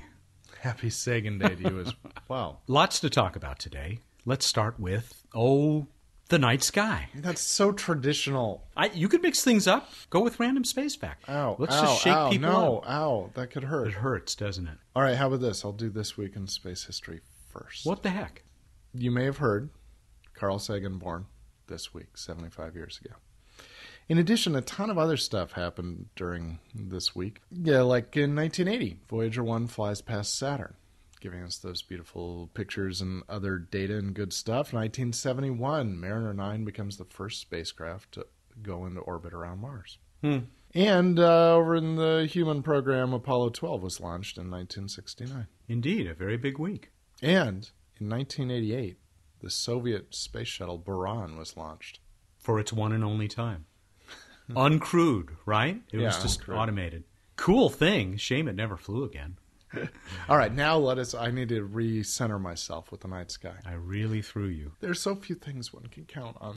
Happy 0.61 0.89
Sagan 0.89 1.39
Day 1.39 1.55
to 1.55 1.69
you 1.69 1.79
as 1.81 1.93
well. 2.29 2.61
Lots 2.67 3.01
to 3.01 3.09
talk 3.09 3.35
about 3.35 3.59
today. 3.59 3.99
Let's 4.25 4.45
start 4.45 4.79
with, 4.79 5.25
oh, 5.35 5.87
the 6.29 6.39
night 6.39 6.63
sky. 6.63 7.09
That's 7.13 7.41
so 7.41 7.73
traditional. 7.73 8.63
I, 8.77 8.85
you 8.87 9.09
could 9.09 9.21
mix 9.21 9.43
things 9.43 9.67
up. 9.67 9.91
Go 10.09 10.21
with 10.21 10.39
random 10.39 10.63
space 10.63 10.95
fact. 10.95 11.27
Ow. 11.29 11.57
Let's 11.59 11.75
ow, 11.75 11.81
just 11.81 12.01
shake 12.01 12.13
ow, 12.13 12.29
people 12.29 12.49
no, 12.49 12.77
up. 12.77 12.89
ow. 12.89 13.29
That 13.33 13.51
could 13.51 13.65
hurt. 13.65 13.87
It 13.89 13.93
hurts, 13.95 14.35
doesn't 14.35 14.67
it? 14.67 14.77
All 14.95 15.03
right, 15.03 15.17
how 15.17 15.27
about 15.27 15.41
this? 15.41 15.65
I'll 15.65 15.73
do 15.73 15.89
this 15.89 16.15
week 16.15 16.37
in 16.37 16.47
space 16.47 16.85
history 16.85 17.19
first. 17.49 17.85
What 17.85 18.03
the 18.03 18.09
heck? 18.09 18.43
You 18.93 19.11
may 19.11 19.25
have 19.25 19.37
heard 19.37 19.69
Carl 20.43 20.59
Sagan 20.59 20.97
born 20.97 21.27
this 21.67 21.93
week, 21.93 22.17
75 22.17 22.75
years 22.75 22.99
ago. 23.01 23.15
In 24.09 24.17
addition, 24.17 24.57
a 24.57 24.61
ton 24.61 24.89
of 24.89 24.97
other 24.97 25.15
stuff 25.15 25.53
happened 25.53 26.07
during 26.17 26.59
this 26.75 27.15
week. 27.15 27.39
Yeah, 27.49 27.83
like 27.83 28.17
in 28.17 28.35
1980, 28.35 28.99
Voyager 29.07 29.41
1 29.41 29.67
flies 29.67 30.01
past 30.01 30.37
Saturn, 30.37 30.73
giving 31.21 31.41
us 31.43 31.57
those 31.57 31.81
beautiful 31.81 32.49
pictures 32.53 32.99
and 32.99 33.23
other 33.29 33.57
data 33.57 33.97
and 33.97 34.13
good 34.13 34.33
stuff. 34.33 34.73
1971, 34.73 35.97
Mariner 35.97 36.33
9 36.33 36.65
becomes 36.65 36.97
the 36.97 37.05
first 37.05 37.39
spacecraft 37.39 38.11
to 38.15 38.25
go 38.61 38.85
into 38.85 38.99
orbit 38.99 39.33
around 39.33 39.61
Mars. 39.61 39.97
Hmm. 40.21 40.39
And 40.75 41.19
uh, 41.19 41.55
over 41.55 41.73
in 41.73 41.95
the 41.95 42.27
human 42.29 42.63
program, 42.63 43.13
Apollo 43.13 43.51
12 43.51 43.81
was 43.81 44.01
launched 44.01 44.37
in 44.37 44.51
1969. 44.51 45.47
Indeed, 45.69 46.05
a 46.05 46.13
very 46.13 46.35
big 46.35 46.59
week. 46.59 46.91
And 47.21 47.69
in 47.97 48.09
1988, 48.09 48.97
the 49.43 49.49
Soviet 49.49 50.15
space 50.15 50.47
shuttle 50.47 50.79
Buran 50.79 51.37
was 51.37 51.57
launched. 51.57 51.99
For 52.39 52.59
its 52.59 52.73
one 52.73 52.93
and 52.93 53.03
only 53.03 53.27
time. 53.27 53.65
Uncrewed, 54.49 55.29
right? 55.45 55.81
It 55.91 55.97
was 55.97 56.17
just 56.17 56.41
uncrewed. 56.41 56.57
automated. 56.57 57.03
Cool 57.35 57.69
thing. 57.69 58.17
Shame 58.17 58.47
it 58.47 58.55
never 58.55 58.77
flew 58.77 59.03
again. 59.03 59.37
All 60.29 60.37
right, 60.37 60.53
now 60.53 60.77
let 60.77 60.97
us. 60.97 61.13
I 61.13 61.31
need 61.31 61.49
to 61.49 61.67
recenter 61.67 62.39
myself 62.39 62.91
with 62.91 63.01
the 63.01 63.07
night 63.07 63.31
sky. 63.31 63.55
I 63.65 63.73
really 63.73 64.21
threw 64.21 64.47
you. 64.47 64.73
There's 64.79 65.01
so 65.01 65.15
few 65.15 65.35
things 65.35 65.73
one 65.73 65.87
can 65.87 66.05
count 66.05 66.37
on. 66.39 66.55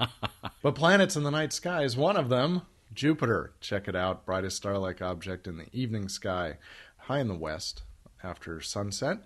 but 0.62 0.74
planets 0.74 1.16
in 1.16 1.24
the 1.24 1.30
night 1.30 1.52
sky 1.52 1.82
is 1.82 1.96
one 1.96 2.16
of 2.16 2.28
them. 2.28 2.62
Jupiter, 2.94 3.52
check 3.60 3.88
it 3.88 3.96
out, 3.96 4.24
brightest 4.24 4.58
star-like 4.58 5.02
object 5.02 5.46
in 5.46 5.56
the 5.56 5.66
evening 5.72 6.08
sky, 6.08 6.58
high 6.98 7.20
in 7.20 7.28
the 7.28 7.34
west 7.34 7.82
after 8.22 8.60
sunset. 8.60 9.18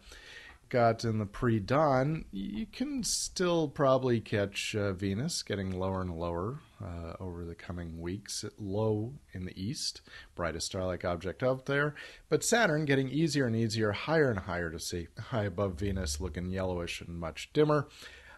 Got 0.69 1.05
in 1.05 1.19
the 1.19 1.27
pre-dawn. 1.27 2.25
You 2.33 2.67
can 2.67 3.05
still 3.05 3.69
probably 3.69 4.21
catch 4.21 4.75
uh, 4.75 4.95
Venus 4.95 5.45
getting 5.45 5.71
lower 5.71 6.01
and 6.01 6.19
lower 6.19 6.59
uh, 6.83 7.13
over 7.21 7.45
the 7.45 7.55
coming 7.55 8.01
weeks. 8.01 8.45
Low 8.59 9.13
in 9.33 9.45
the 9.47 9.59
east, 9.61 10.01
brightest 10.35 10.67
star-like 10.67 11.05
object 11.05 11.45
out 11.45 11.67
there. 11.67 11.95
But 12.29 12.43
Saturn 12.43 12.85
getting 12.85 13.09
easier 13.09 13.47
and 13.47 13.55
easier, 13.55 13.93
higher 13.93 14.29
and 14.29 14.41
higher 14.41 14.71
to 14.71 14.81
see. 14.81 15.07
High 15.17 15.45
above 15.45 15.75
Venus, 15.75 16.21
looking 16.21 16.51
yellowish 16.51 17.01
and 17.01 17.17
much 17.17 17.53
dimmer. 17.53 17.87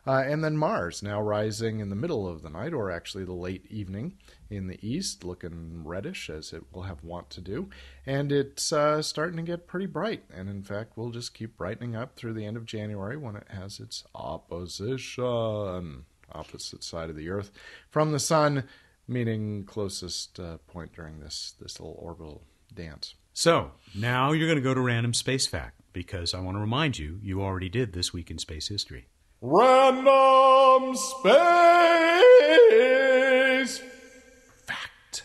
Uh, 0.07 0.23
and 0.27 0.43
then 0.43 0.57
Mars 0.57 1.03
now 1.03 1.21
rising 1.21 1.81
in 1.81 1.91
the 1.91 1.97
middle 1.97 2.27
of 2.27 2.43
the 2.43 2.51
night, 2.51 2.73
or 2.73 2.91
actually 2.91 3.25
the 3.25 3.33
late 3.33 3.67
evening 3.71 4.15
in 4.51 4.67
the 4.67 4.79
east, 4.87 5.25
looking 5.25 5.83
reddish 5.85 6.31
as 6.31 6.53
it 6.53 6.65
will 6.73 6.83
have 6.83 7.03
want 7.05 7.31
to 7.31 7.41
do. 7.41 7.69
And 8.07 8.33
it's 8.33 8.73
uh, 8.73 9.03
starting 9.03 9.37
to 9.37 9.43
get 9.43 9.67
pretty 9.67 9.87
bright. 9.87 10.25
And 10.33 10.49
in 10.49 10.63
fact, 10.63 10.93
we'll 10.97 11.11
just 11.11 11.35
keep 11.35 11.57
brightening 11.57 11.95
up 11.95 12.17
through 12.17 12.35
the 12.35 12.47
end 12.47 12.57
of 12.57 12.67
January 12.67 13.17
when 13.17 13.37
it 13.37 13.47
has 13.49 13.81
its 13.81 14.05
opposition, 14.15 16.05
opposite 16.33 16.85
side 16.85 17.11
of 17.11 17.17
the 17.17 17.29
Earth 17.29 17.51
from 17.91 18.13
the 18.13 18.19
Sun, 18.19 18.65
meaning 19.07 19.65
closest 19.65 20.39
uh, 20.41 20.59
point 20.67 20.93
during 20.95 21.21
this, 21.21 21.55
this 21.61 21.81
little 21.81 21.97
orbital 21.99 22.43
dance. 22.75 23.15
So, 23.33 23.73
now 23.95 24.33
you're 24.33 24.49
going 24.49 24.59
to 24.59 24.63
go 24.63 24.75
to 24.75 24.81
random 24.81 25.15
space 25.15 25.47
fact 25.47 25.81
because 25.93 26.35
I 26.35 26.41
want 26.41 26.57
to 26.57 26.61
remind 26.61 26.99
you, 26.99 27.19
you 27.23 27.43
already 27.43 27.69
did 27.69 27.93
this 27.93 28.13
week 28.13 28.31
in 28.31 28.39
space 28.39 28.69
history. 28.69 29.07
Random 29.41 30.97
space 30.97 31.39
fact. 34.67 35.23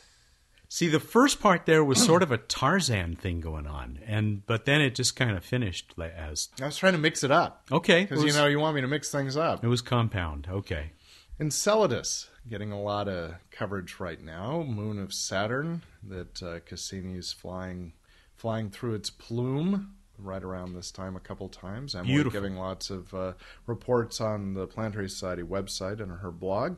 See, 0.70 0.88
the 0.88 1.00
first 1.00 1.40
part 1.40 1.66
there 1.66 1.84
was 1.84 2.04
sort 2.04 2.22
of 2.22 2.32
a 2.32 2.38
Tarzan 2.38 3.16
thing 3.16 3.40
going 3.40 3.66
on, 3.66 3.98
and 4.06 4.46
but 4.46 4.66
then 4.66 4.82
it 4.82 4.94
just 4.94 5.16
kind 5.16 5.36
of 5.36 5.44
finished 5.44 5.96
as 6.00 6.50
I 6.62 6.66
was 6.66 6.78
trying 6.78 6.94
to 6.94 7.00
mix 7.00 7.24
it 7.24 7.32
up 7.32 7.66
okay. 7.72 8.04
because 8.04 8.24
you 8.24 8.34
know 8.34 8.46
you 8.46 8.60
want 8.60 8.76
me 8.76 8.82
to 8.82 8.88
mix 8.88 9.10
things 9.12 9.36
up. 9.36 9.64
it 9.64 9.68
was 9.68 9.82
compound. 9.82 10.48
Okay, 10.48 10.92
Enceladus 11.40 12.30
getting 12.48 12.72
a 12.72 12.80
lot 12.80 13.08
of 13.08 13.34
coverage 13.50 14.00
right 14.00 14.22
now. 14.22 14.62
Moon 14.62 15.00
of 15.00 15.12
Saturn 15.12 15.82
that 16.08 16.44
uh, 16.44 16.60
Cassini's 16.60 17.34
flying 17.34 17.94
flying 18.36 18.70
through 18.70 18.94
its 18.94 19.10
plume 19.10 19.96
right 20.18 20.44
around 20.44 20.74
this 20.74 20.92
time 20.92 21.16
a 21.16 21.20
couple 21.20 21.50
times. 21.50 21.96
Emily 21.96 22.14
Beautiful. 22.14 22.40
giving 22.42 22.58
lots 22.58 22.90
of 22.90 23.14
uh, 23.14 23.34
reports 23.66 24.22
on 24.22 24.54
the 24.54 24.68
Planetary 24.68 25.10
Society 25.10 25.44
website 25.44 26.00
and 26.02 26.12
her 26.12 26.32
blog. 26.32 26.78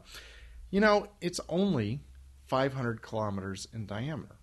You 0.70 0.82
know, 0.82 1.08
it's 1.22 1.40
only 1.50 2.02
500 2.48 3.02
kilometers 3.02 3.68
in 3.74 3.86
diameter. 3.86 4.36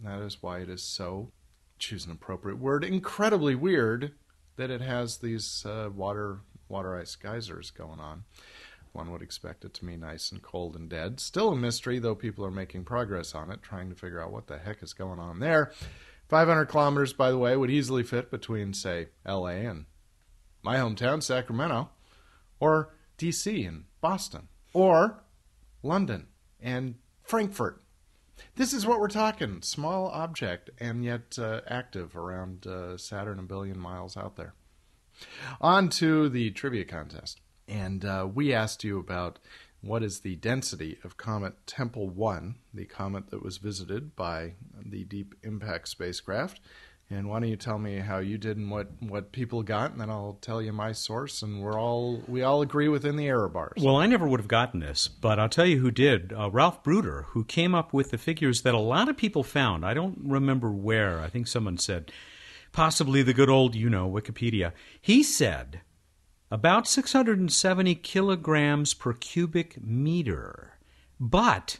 That 0.00 0.20
is 0.20 0.42
why 0.42 0.60
it 0.60 0.68
is 0.68 0.82
so, 0.82 1.32
choose 1.78 2.06
an 2.06 2.12
appropriate 2.12 2.58
word, 2.58 2.84
incredibly 2.84 3.54
weird 3.54 4.12
that 4.56 4.70
it 4.70 4.80
has 4.80 5.18
these 5.18 5.64
uh, 5.66 5.88
water 5.94 6.40
water 6.68 6.98
ice 6.98 7.16
geysers 7.16 7.70
going 7.70 7.98
on. 7.98 8.24
One 8.92 9.10
would 9.12 9.22
expect 9.22 9.64
it 9.64 9.74
to 9.74 9.84
be 9.84 9.96
nice 9.96 10.32
and 10.32 10.42
cold 10.42 10.74
and 10.76 10.88
dead. 10.88 11.20
Still 11.20 11.52
a 11.52 11.56
mystery, 11.56 11.98
though 11.98 12.14
people 12.14 12.44
are 12.44 12.50
making 12.50 12.84
progress 12.84 13.34
on 13.34 13.50
it, 13.50 13.62
trying 13.62 13.88
to 13.90 13.94
figure 13.94 14.20
out 14.22 14.32
what 14.32 14.46
the 14.46 14.58
heck 14.58 14.82
is 14.82 14.92
going 14.92 15.18
on 15.18 15.40
there. 15.40 15.72
500 16.28 16.66
kilometers, 16.66 17.12
by 17.12 17.30
the 17.30 17.38
way, 17.38 17.56
would 17.56 17.70
easily 17.70 18.02
fit 18.02 18.30
between, 18.30 18.74
say, 18.74 19.08
LA 19.26 19.46
and 19.46 19.86
my 20.62 20.76
hometown, 20.76 21.22
Sacramento, 21.22 21.90
or 22.60 22.94
DC 23.18 23.66
and 23.66 23.84
Boston, 24.00 24.48
or 24.72 25.22
London 25.82 26.26
and 26.60 26.96
Frankfurt. 27.22 27.82
This 28.56 28.72
is 28.72 28.86
what 28.86 29.00
we're 29.00 29.08
talking 29.08 29.62
small 29.62 30.08
object 30.08 30.70
and 30.78 31.04
yet 31.04 31.38
uh, 31.38 31.60
active 31.66 32.16
around 32.16 32.66
uh, 32.66 32.96
Saturn 32.96 33.38
a 33.38 33.42
billion 33.42 33.78
miles 33.78 34.16
out 34.16 34.36
there. 34.36 34.54
On 35.60 35.88
to 35.90 36.28
the 36.28 36.50
trivia 36.50 36.84
contest. 36.84 37.40
And 37.66 38.04
uh, 38.04 38.28
we 38.32 38.54
asked 38.54 38.84
you 38.84 38.98
about 38.98 39.38
what 39.80 40.02
is 40.02 40.20
the 40.20 40.36
density 40.36 40.98
of 41.04 41.16
Comet 41.16 41.54
Tempel 41.66 42.08
1, 42.08 42.56
the 42.74 42.84
comet 42.84 43.30
that 43.30 43.42
was 43.42 43.58
visited 43.58 44.16
by 44.16 44.54
the 44.84 45.04
Deep 45.04 45.34
Impact 45.42 45.88
spacecraft. 45.88 46.60
And 47.10 47.26
why 47.30 47.40
don't 47.40 47.48
you 47.48 47.56
tell 47.56 47.78
me 47.78 48.00
how 48.00 48.18
you 48.18 48.36
did 48.36 48.58
and 48.58 48.70
what, 48.70 48.88
what 49.00 49.32
people 49.32 49.62
got, 49.62 49.92
and 49.92 50.00
then 50.00 50.10
I'll 50.10 50.36
tell 50.42 50.60
you 50.60 50.74
my 50.74 50.92
source, 50.92 51.40
and 51.40 51.62
we're 51.62 51.80
all 51.80 52.22
we 52.28 52.42
all 52.42 52.60
agree 52.60 52.88
within 52.88 53.16
the 53.16 53.28
error 53.28 53.48
bars. 53.48 53.80
Well, 53.80 53.96
I 53.96 54.04
never 54.04 54.28
would 54.28 54.40
have 54.40 54.48
gotten 54.48 54.80
this, 54.80 55.08
but 55.08 55.38
I'll 55.38 55.48
tell 55.48 55.64
you 55.64 55.78
who 55.78 55.90
did. 55.90 56.34
Uh, 56.34 56.50
Ralph 56.50 56.82
Bruder, 56.82 57.22
who 57.30 57.44
came 57.44 57.74
up 57.74 57.94
with 57.94 58.10
the 58.10 58.18
figures 58.18 58.60
that 58.60 58.74
a 58.74 58.78
lot 58.78 59.08
of 59.08 59.16
people 59.16 59.42
found. 59.42 59.86
I 59.86 59.94
don't 59.94 60.18
remember 60.22 60.70
where. 60.70 61.20
I 61.20 61.28
think 61.28 61.46
someone 61.46 61.78
said, 61.78 62.12
possibly 62.72 63.22
the 63.22 63.32
good 63.32 63.48
old, 63.48 63.74
you 63.74 63.88
know, 63.88 64.10
Wikipedia. 64.10 64.72
He 65.00 65.22
said 65.22 65.80
about 66.50 66.88
670 66.88 67.94
kilograms 67.96 68.94
per 68.94 69.12
cubic 69.12 69.82
meter. 69.82 70.78
But 71.20 71.78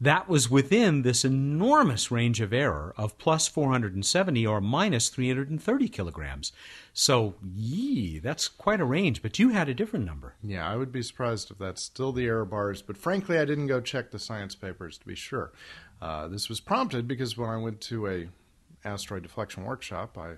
that 0.00 0.28
was 0.28 0.48
within 0.48 1.02
this 1.02 1.24
enormous 1.24 2.10
range 2.10 2.40
of 2.40 2.52
error 2.52 2.94
of 2.96 3.18
plus 3.18 3.48
470 3.48 4.46
or 4.46 4.60
minus 4.60 5.08
330 5.08 5.88
kilograms. 5.88 6.52
So, 6.92 7.34
yee, 7.42 8.20
that's 8.20 8.46
quite 8.46 8.80
a 8.80 8.84
range, 8.84 9.22
but 9.22 9.38
you 9.38 9.50
had 9.50 9.68
a 9.68 9.74
different 9.74 10.06
number. 10.06 10.34
Yeah, 10.42 10.70
I 10.70 10.76
would 10.76 10.92
be 10.92 11.02
surprised 11.02 11.50
if 11.50 11.58
that's 11.58 11.82
still 11.82 12.12
the 12.12 12.26
error 12.26 12.44
bars, 12.44 12.80
but 12.80 12.96
frankly, 12.96 13.38
I 13.38 13.44
didn't 13.44 13.66
go 13.66 13.80
check 13.80 14.10
the 14.10 14.20
science 14.20 14.54
papers 14.54 14.98
to 14.98 15.06
be 15.06 15.16
sure. 15.16 15.52
Uh, 16.00 16.28
this 16.28 16.48
was 16.48 16.60
prompted 16.60 17.08
because 17.08 17.36
when 17.36 17.50
I 17.50 17.56
went 17.56 17.80
to 17.82 18.06
a 18.06 18.28
asteroid 18.84 19.24
deflection 19.24 19.64
workshop, 19.64 20.16
I 20.16 20.34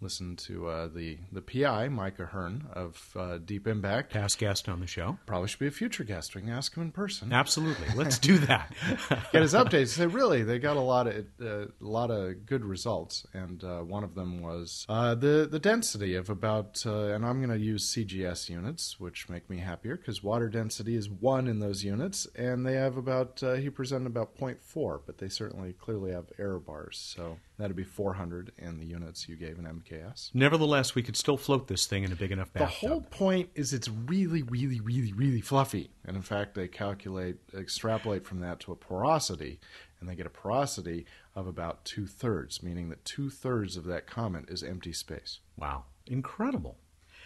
listen 0.00 0.36
to 0.36 0.68
uh, 0.68 0.88
the 0.88 1.18
the 1.32 1.42
PI 1.42 1.88
Mike 1.88 2.18
A'Hearn 2.18 2.70
of 2.72 3.16
uh, 3.16 3.38
Deep 3.38 3.66
Impact. 3.66 4.12
Past 4.12 4.38
guest 4.38 4.68
on 4.68 4.80
the 4.80 4.86
show. 4.86 5.18
Probably 5.26 5.48
should 5.48 5.58
be 5.58 5.66
a 5.66 5.70
future 5.70 6.04
guest. 6.04 6.34
We 6.34 6.42
can 6.42 6.50
ask 6.50 6.74
him 6.74 6.82
in 6.82 6.92
person. 6.92 7.32
Absolutely, 7.32 7.88
let's 7.96 8.18
do 8.18 8.38
that. 8.38 8.72
Get 9.32 9.42
his 9.42 9.54
updates. 9.54 9.88
Say 9.88 10.06
really, 10.06 10.42
they 10.42 10.58
got 10.58 10.76
a 10.76 10.80
lot 10.80 11.06
of 11.06 11.24
uh, 11.40 11.66
a 11.66 11.68
lot 11.80 12.10
of 12.10 12.46
good 12.46 12.64
results, 12.64 13.26
and 13.32 13.62
uh, 13.62 13.80
one 13.80 14.04
of 14.04 14.14
them 14.14 14.40
was 14.40 14.86
uh, 14.88 15.14
the 15.14 15.48
the 15.50 15.58
density 15.58 16.14
of 16.14 16.30
about. 16.30 16.82
Uh, 16.86 17.10
and 17.10 17.24
I'm 17.26 17.44
going 17.44 17.56
to 17.56 17.64
use 17.64 17.92
CGS 17.94 18.48
units, 18.48 18.98
which 18.98 19.28
make 19.28 19.48
me 19.50 19.58
happier 19.58 19.96
because 19.96 20.22
water 20.22 20.48
density 20.48 20.96
is 20.96 21.08
one 21.08 21.46
in 21.46 21.60
those 21.60 21.84
units, 21.84 22.26
and 22.34 22.66
they 22.66 22.74
have 22.74 22.96
about 22.96 23.40
he 23.40 23.70
presented 23.70 24.06
about 24.06 24.36
0.4, 24.38 25.00
but 25.06 25.18
they 25.18 25.28
certainly 25.28 25.72
clearly 25.72 26.12
have 26.12 26.26
error 26.38 26.58
bars. 26.58 26.98
So 27.14 27.38
that'd 27.58 27.76
be 27.76 27.84
400 27.84 28.52
in 28.58 28.78
the 28.78 28.86
units 28.86 29.28
you 29.28 29.36
gave 29.36 29.58
in 29.58 29.66
MKS. 29.90 30.30
Nevertheless, 30.34 30.94
we 30.94 31.02
could 31.02 31.16
still 31.16 31.36
float 31.36 31.68
this 31.68 31.86
thing 31.86 32.04
in 32.04 32.12
a 32.12 32.16
big 32.16 32.32
enough 32.32 32.52
bathtub. 32.52 32.80
The 32.80 32.88
whole 32.88 33.00
point 33.02 33.50
is 33.54 33.72
it's 33.72 33.88
really, 33.88 34.42
really, 34.42 34.80
really, 34.80 35.12
really 35.12 35.40
fluffy. 35.40 35.90
And 36.04 36.16
in 36.16 36.22
fact, 36.22 36.54
they 36.54 36.68
calculate, 36.68 37.36
extrapolate 37.56 38.26
from 38.26 38.40
that 38.40 38.60
to 38.60 38.72
a 38.72 38.76
porosity, 38.76 39.60
and 40.00 40.08
they 40.08 40.14
get 40.14 40.26
a 40.26 40.30
porosity 40.30 41.06
of 41.34 41.46
about 41.46 41.84
two 41.84 42.06
thirds, 42.06 42.62
meaning 42.62 42.88
that 42.88 43.04
two 43.04 43.30
thirds 43.30 43.76
of 43.76 43.84
that 43.84 44.06
comet 44.06 44.48
is 44.48 44.62
empty 44.62 44.92
space. 44.92 45.40
Wow. 45.56 45.84
Incredible. 46.06 46.78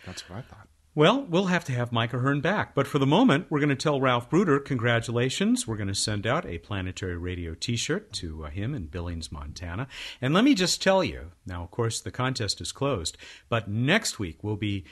That's 0.05 0.29
what 0.29 0.39
I 0.39 0.43
thought. 0.43 0.69
Well, 0.97 1.23
we'll 1.29 1.47
have 1.47 1.65
to 1.65 1.73
have 1.73 1.91
Mike 1.91 2.13
A'Hearn 2.13 2.41
back. 2.41 2.73
But 2.73 2.87
for 2.87 3.01
the 3.01 3.07
moment, 3.07 3.47
we're 3.51 3.59
going 3.59 3.69
to 3.69 3.75
tell 3.75 4.01
Ralph 4.01 4.31
Bruder 4.31 4.61
congratulations. 4.61 5.67
We're 5.67 5.77
going 5.77 5.89
to 5.89 5.95
send 5.95 6.25
out 6.25 6.47
a 6.47 6.59
Planetary 6.59 7.17
Radio 7.17 7.55
t 7.55 7.75
shirt 7.75 8.13
to 8.13 8.45
uh, 8.45 8.51
him 8.51 8.77
in 8.77 8.87
Billings, 8.87 9.33
Montana. 9.33 9.89
And 10.23 10.33
let 10.33 10.45
me 10.45 10.55
just 10.55 10.81
tell 10.81 11.03
you 11.03 11.33
now, 11.45 11.65
of 11.65 11.73
course, 11.73 12.01
the 12.01 12.13
contest 12.13 12.61
is 12.61 12.71
closed, 12.71 13.17
but 13.49 13.67
next 13.67 14.21
week 14.21 14.45
we'll 14.45 14.55
be 14.55 14.85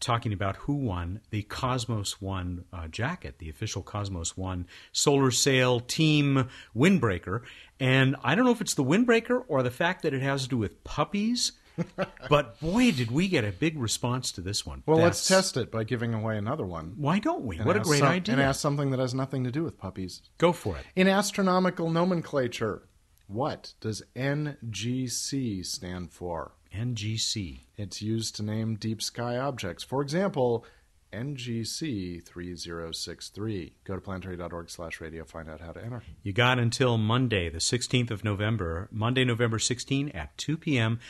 talking 0.00 0.32
about 0.32 0.56
who 0.56 0.72
won 0.72 1.20
the 1.28 1.42
Cosmos 1.42 2.22
One 2.22 2.64
uh, 2.72 2.88
jacket, 2.88 3.38
the 3.38 3.50
official 3.50 3.82
Cosmos 3.82 4.38
One 4.38 4.66
solar 4.92 5.30
sail 5.30 5.78
team 5.78 6.48
windbreaker. 6.74 7.42
And 7.78 8.16
I 8.24 8.34
don't 8.34 8.46
know 8.46 8.50
if 8.50 8.62
it's 8.62 8.72
the 8.72 8.82
windbreaker 8.82 9.44
or 9.46 9.62
the 9.62 9.70
fact 9.70 10.04
that 10.04 10.14
it 10.14 10.22
has 10.22 10.44
to 10.44 10.48
do 10.48 10.56
with 10.56 10.82
puppies 10.84 11.52
but 12.28 12.60
boy, 12.60 12.92
did 12.92 13.10
we 13.10 13.28
get 13.28 13.44
a 13.44 13.52
big 13.52 13.78
response 13.78 14.32
to 14.32 14.40
this 14.40 14.66
one. 14.66 14.82
Well, 14.86 14.98
That's... 14.98 15.28
let's 15.28 15.28
test 15.28 15.56
it 15.56 15.70
by 15.70 15.84
giving 15.84 16.14
away 16.14 16.36
another 16.36 16.64
one. 16.64 16.94
Why 16.96 17.18
don't 17.18 17.44
we? 17.44 17.58
What 17.58 17.76
a 17.76 17.80
great 17.80 18.00
some, 18.00 18.08
idea. 18.08 18.34
And 18.34 18.42
ask 18.42 18.60
something 18.60 18.90
that 18.90 19.00
has 19.00 19.14
nothing 19.14 19.44
to 19.44 19.50
do 19.50 19.62
with 19.62 19.78
puppies. 19.78 20.22
Go 20.38 20.52
for 20.52 20.76
it. 20.76 20.84
In 20.96 21.08
astronomical 21.08 21.90
nomenclature, 21.90 22.82
what 23.26 23.74
does 23.80 24.02
NGC 24.16 25.64
stand 25.64 26.12
for? 26.12 26.52
NGC. 26.74 27.60
It's 27.76 28.02
used 28.02 28.36
to 28.36 28.42
name 28.42 28.76
deep 28.76 29.02
sky 29.02 29.36
objects. 29.36 29.82
For 29.82 30.02
example, 30.02 30.64
NGC 31.12 32.24
3063. 32.24 33.72
Go 33.84 33.94
to 33.94 34.00
planetary.org 34.00 34.70
slash 34.70 35.00
radio, 35.00 35.24
find 35.24 35.48
out 35.48 35.60
how 35.60 35.72
to 35.72 35.84
enter. 35.84 36.02
You 36.22 36.32
got 36.32 36.58
until 36.58 36.98
Monday, 36.98 37.48
the 37.48 37.58
16th 37.58 38.10
of 38.10 38.24
November, 38.24 38.88
Monday, 38.92 39.24
November 39.24 39.58
16 39.58 40.10
at 40.10 40.36
2 40.38 40.56
p.m. 40.56 41.00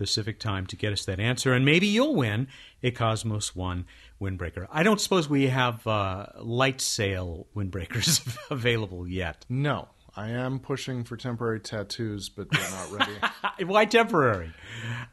Pacific 0.00 0.38
time 0.40 0.64
to 0.66 0.76
get 0.76 0.94
us 0.94 1.04
that 1.04 1.20
answer, 1.20 1.52
and 1.52 1.62
maybe 1.62 1.86
you'll 1.86 2.14
win 2.14 2.48
a 2.82 2.90
Cosmos 2.90 3.54
One 3.54 3.84
windbreaker. 4.18 4.66
I 4.72 4.82
don't 4.82 4.98
suppose 4.98 5.28
we 5.28 5.48
have 5.48 5.86
uh, 5.86 6.24
light 6.40 6.80
sail 6.80 7.46
windbreakers 7.54 8.26
available 8.50 9.06
yet. 9.06 9.44
No, 9.50 9.88
I 10.16 10.30
am 10.30 10.58
pushing 10.58 11.04
for 11.04 11.18
temporary 11.18 11.60
tattoos, 11.60 12.30
but 12.30 12.50
they're 12.50 12.70
not 12.70 12.92
ready. 12.92 13.12
Why 13.66 13.84
temporary? 13.84 14.50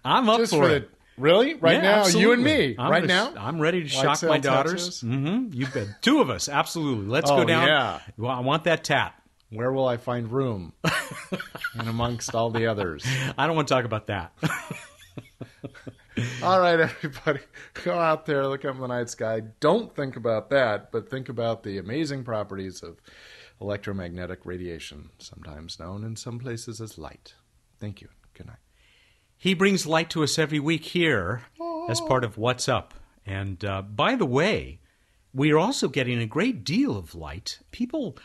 I'm 0.06 0.30
up 0.30 0.40
Just 0.40 0.54
for, 0.54 0.64
for 0.64 0.70
it. 0.76 0.90
The, 0.90 1.22
really? 1.22 1.56
Right 1.56 1.76
yeah, 1.76 1.82
now, 1.82 2.00
absolutely. 2.00 2.22
you 2.22 2.32
and 2.32 2.44
me. 2.44 2.76
I'm 2.80 2.90
right 2.90 3.04
now, 3.06 3.34
I'm 3.38 3.60
ready 3.60 3.84
to 3.84 3.90
shock 3.90 4.24
my 4.24 4.38
daughters. 4.38 5.02
Mm-hmm. 5.04 5.54
You 5.54 5.68
bet. 5.68 6.02
Two 6.02 6.22
of 6.22 6.30
us, 6.30 6.48
absolutely. 6.48 7.08
Let's 7.08 7.30
Oh, 7.30 7.42
go 7.42 7.44
down. 7.46 7.68
yeah. 7.68 8.00
Well, 8.18 8.32
I 8.32 8.40
want 8.40 8.64
that 8.64 8.86
tat. 8.86 9.22
Where 9.50 9.72
will 9.72 9.88
I 9.88 9.98
find 9.98 10.32
room? 10.32 10.74
and 11.74 11.88
amongst 11.88 12.36
all 12.36 12.50
the 12.50 12.68
others. 12.68 13.06
I 13.38 13.48
don't 13.48 13.56
want 13.56 13.68
to 13.68 13.74
talk 13.74 13.86
about 13.86 14.08
that. 14.08 14.34
All 16.42 16.60
right, 16.60 16.80
everybody, 16.80 17.42
go 17.84 17.94
out 17.94 18.26
there, 18.26 18.48
look 18.48 18.66
up 18.66 18.76
in 18.76 18.82
the 18.82 18.88
night 18.88 19.10
sky. 19.10 19.42
Don't 19.60 19.96
think 19.96 20.16
about 20.16 20.50
that, 20.50 20.92
but 20.92 21.10
think 21.10 21.30
about 21.30 21.62
the 21.62 21.78
amazing 21.78 22.24
properties 22.24 22.82
of 22.82 22.98
electromagnetic 23.62 24.40
radiation, 24.44 25.10
sometimes 25.20 25.80
known 25.80 26.04
in 26.04 26.16
some 26.16 26.40
places 26.40 26.82
as 26.82 26.98
light. 26.98 27.36
Thank 27.80 28.02
you. 28.02 28.10
Good 28.34 28.48
night. 28.48 28.58
He 29.38 29.54
brings 29.54 29.86
light 29.86 30.10
to 30.12 30.24
us 30.24 30.40
every 30.40 30.60
week 30.60 30.86
here 30.86 31.44
as 31.88 32.02
part 32.02 32.24
of 32.24 32.38
What's 32.38 32.68
Up. 32.68 32.96
And 33.26 33.64
uh, 33.64 33.84
by 33.84 34.16
the 34.16 34.26
way, 34.26 34.80
we 35.34 35.52
are 35.52 35.60
also 35.60 35.88
getting 35.88 36.20
a 36.20 36.26
great 36.26 36.64
deal 36.64 36.98
of 36.98 37.14
light. 37.14 37.60
People 37.72 38.18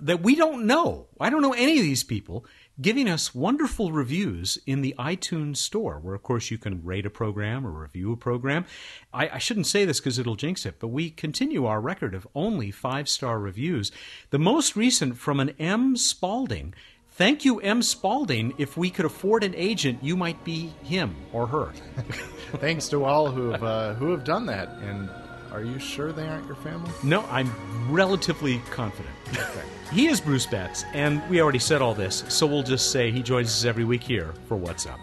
that 0.00 0.22
we 0.22 0.34
don't 0.34 0.66
know. 0.66 1.06
I 1.20 1.30
don't 1.30 1.42
know 1.42 1.52
any 1.52 1.78
of 1.78 1.82
these 1.82 2.04
people 2.04 2.44
giving 2.80 3.08
us 3.08 3.34
wonderful 3.34 3.90
reviews 3.90 4.58
in 4.66 4.82
the 4.82 4.94
iTunes 4.98 5.56
store, 5.56 5.98
where, 5.98 6.14
of 6.14 6.22
course, 6.22 6.50
you 6.50 6.58
can 6.58 6.84
rate 6.84 7.06
a 7.06 7.10
program 7.10 7.66
or 7.66 7.70
review 7.70 8.12
a 8.12 8.16
program. 8.16 8.64
I, 9.12 9.28
I 9.30 9.38
shouldn't 9.38 9.66
say 9.66 9.84
this 9.84 9.98
because 9.98 10.18
it'll 10.18 10.36
jinx 10.36 10.64
it, 10.64 10.76
but 10.78 10.88
we 10.88 11.10
continue 11.10 11.66
our 11.66 11.80
record 11.80 12.14
of 12.14 12.28
only 12.34 12.70
five 12.70 13.08
star 13.08 13.38
reviews. 13.38 13.90
The 14.30 14.38
most 14.38 14.76
recent 14.76 15.18
from 15.18 15.40
an 15.40 15.50
M. 15.58 15.96
Spalding. 15.96 16.74
Thank 17.10 17.44
you, 17.44 17.58
M. 17.58 17.82
Spalding. 17.82 18.54
If 18.58 18.76
we 18.76 18.90
could 18.90 19.04
afford 19.04 19.42
an 19.42 19.54
agent, 19.56 20.04
you 20.04 20.16
might 20.16 20.44
be 20.44 20.72
him 20.84 21.16
or 21.32 21.48
her. 21.48 21.72
Thanks 22.58 22.88
to 22.90 23.04
all 23.04 23.30
who 23.30 23.50
have 23.50 23.64
uh, 23.64 23.94
who 23.94 24.12
have 24.12 24.22
done 24.22 24.46
that. 24.46 24.68
And 24.82 25.10
are 25.52 25.62
you 25.62 25.78
sure 25.78 26.12
they 26.12 26.26
aren't 26.26 26.46
your 26.46 26.56
family? 26.56 26.90
No, 27.02 27.24
I'm 27.30 27.50
relatively 27.90 28.60
confident. 28.70 29.14
Okay. 29.30 29.62
He 29.92 30.06
is 30.06 30.20
Bruce 30.20 30.46
Betts, 30.46 30.84
and 30.92 31.26
we 31.30 31.40
already 31.40 31.58
said 31.58 31.80
all 31.80 31.94
this, 31.94 32.24
so 32.28 32.46
we'll 32.46 32.62
just 32.62 32.92
say 32.92 33.10
he 33.10 33.22
joins 33.22 33.48
us 33.48 33.64
every 33.64 33.84
week 33.84 34.02
here 34.02 34.34
for 34.46 34.56
What's 34.56 34.86
Up. 34.86 34.98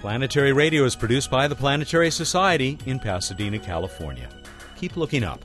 Planetary 0.00 0.52
Radio 0.52 0.84
is 0.84 0.96
produced 0.96 1.30
by 1.30 1.48
the 1.48 1.54
Planetary 1.54 2.10
Society 2.10 2.78
in 2.86 2.98
Pasadena, 2.98 3.58
California. 3.58 4.28
Keep 4.76 4.96
looking 4.96 5.24
up. 5.24 5.40